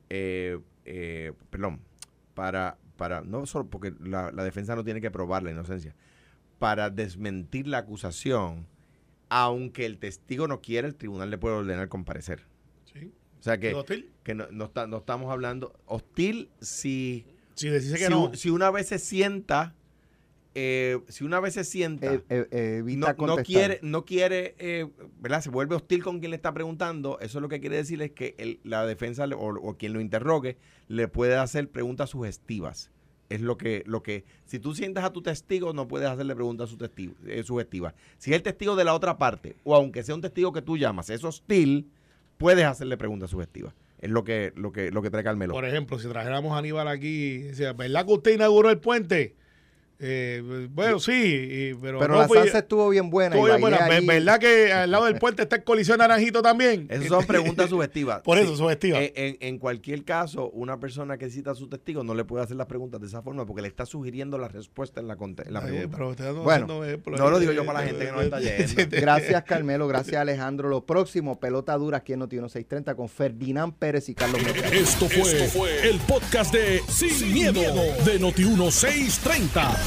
[0.10, 1.80] eh, eh, perdón,
[2.34, 5.96] para, para, no solo porque la, la defensa no tiene que probar la inocencia,
[6.60, 8.68] para desmentir la acusación,
[9.30, 12.46] aunque el testigo no quiera, el tribunal le puede ordenar comparecer.
[12.92, 13.12] Sí.
[13.40, 14.10] O sea que, ¿Hostil?
[14.24, 17.26] que no, no, está- no estamos hablando hostil si,
[17.56, 18.32] Si que si, no.
[18.34, 19.76] si una vez se sienta,
[20.56, 24.56] eh, si una vez se sienta, Eh, eh, eh, evita no, no quiere, no quiere,
[24.58, 24.88] eh,
[25.20, 25.42] ¿verdad?
[25.42, 27.20] Se vuelve hostil con quien le está preguntando.
[27.20, 30.02] Eso lo que quiere decir es que el- la defensa le- o, o quien lo
[30.02, 30.58] interrogue
[30.88, 32.90] le puede hacer preguntas sugestivas.
[33.30, 36.74] Es lo que, lo que, si tú sientas a tu testigo, no puedes hacerle preguntas
[37.28, 37.94] eh, sugestivas.
[38.18, 40.78] Si es el testigo de la otra parte, o aunque sea un testigo que tú
[40.78, 41.90] llamas, es hostil,
[42.38, 43.74] puedes hacerle preguntas sugestivas.
[44.00, 45.54] Es lo que, lo que, lo que trae Carmelo.
[45.54, 49.36] Por ejemplo, si trajéramos a Aníbal aquí, ¿verdad que usted inauguró el puente?
[50.00, 53.36] Eh, bueno, sí, y- pero, Pero no la fui- salsa estuvo bien buena.
[53.36, 53.84] estuvo y bien buena.
[53.86, 54.06] allí.
[54.06, 56.86] ¿Verdad que al lado del puente está el colisión naranjito también?
[56.90, 58.22] Esas son preguntas sugestivas.
[58.24, 58.58] Por eso, Sí.
[58.58, 59.00] sugestiva.
[59.02, 62.44] En, en- en cualquier caso, una persona que cita a su testigo no le puede
[62.44, 65.54] hacer las preguntas de esa forma porque le está sugiriendo la respuesta en la, en
[65.54, 65.98] la Ay, pregunta.
[65.98, 68.98] pero no Bueno, no lo digo yo para la gente que nos está yendo.
[69.02, 69.88] Gracias, Carmelo.
[69.88, 70.70] Gracias, Alejandro.
[70.70, 74.68] Lo próximo, pelota dura aquí en Noti 1630 con Ferdinand Pérez y Carlos Mejía.
[74.70, 77.62] Esto fue, el podcast de Sin, miedo,
[78.06, 79.87] de Noti1630.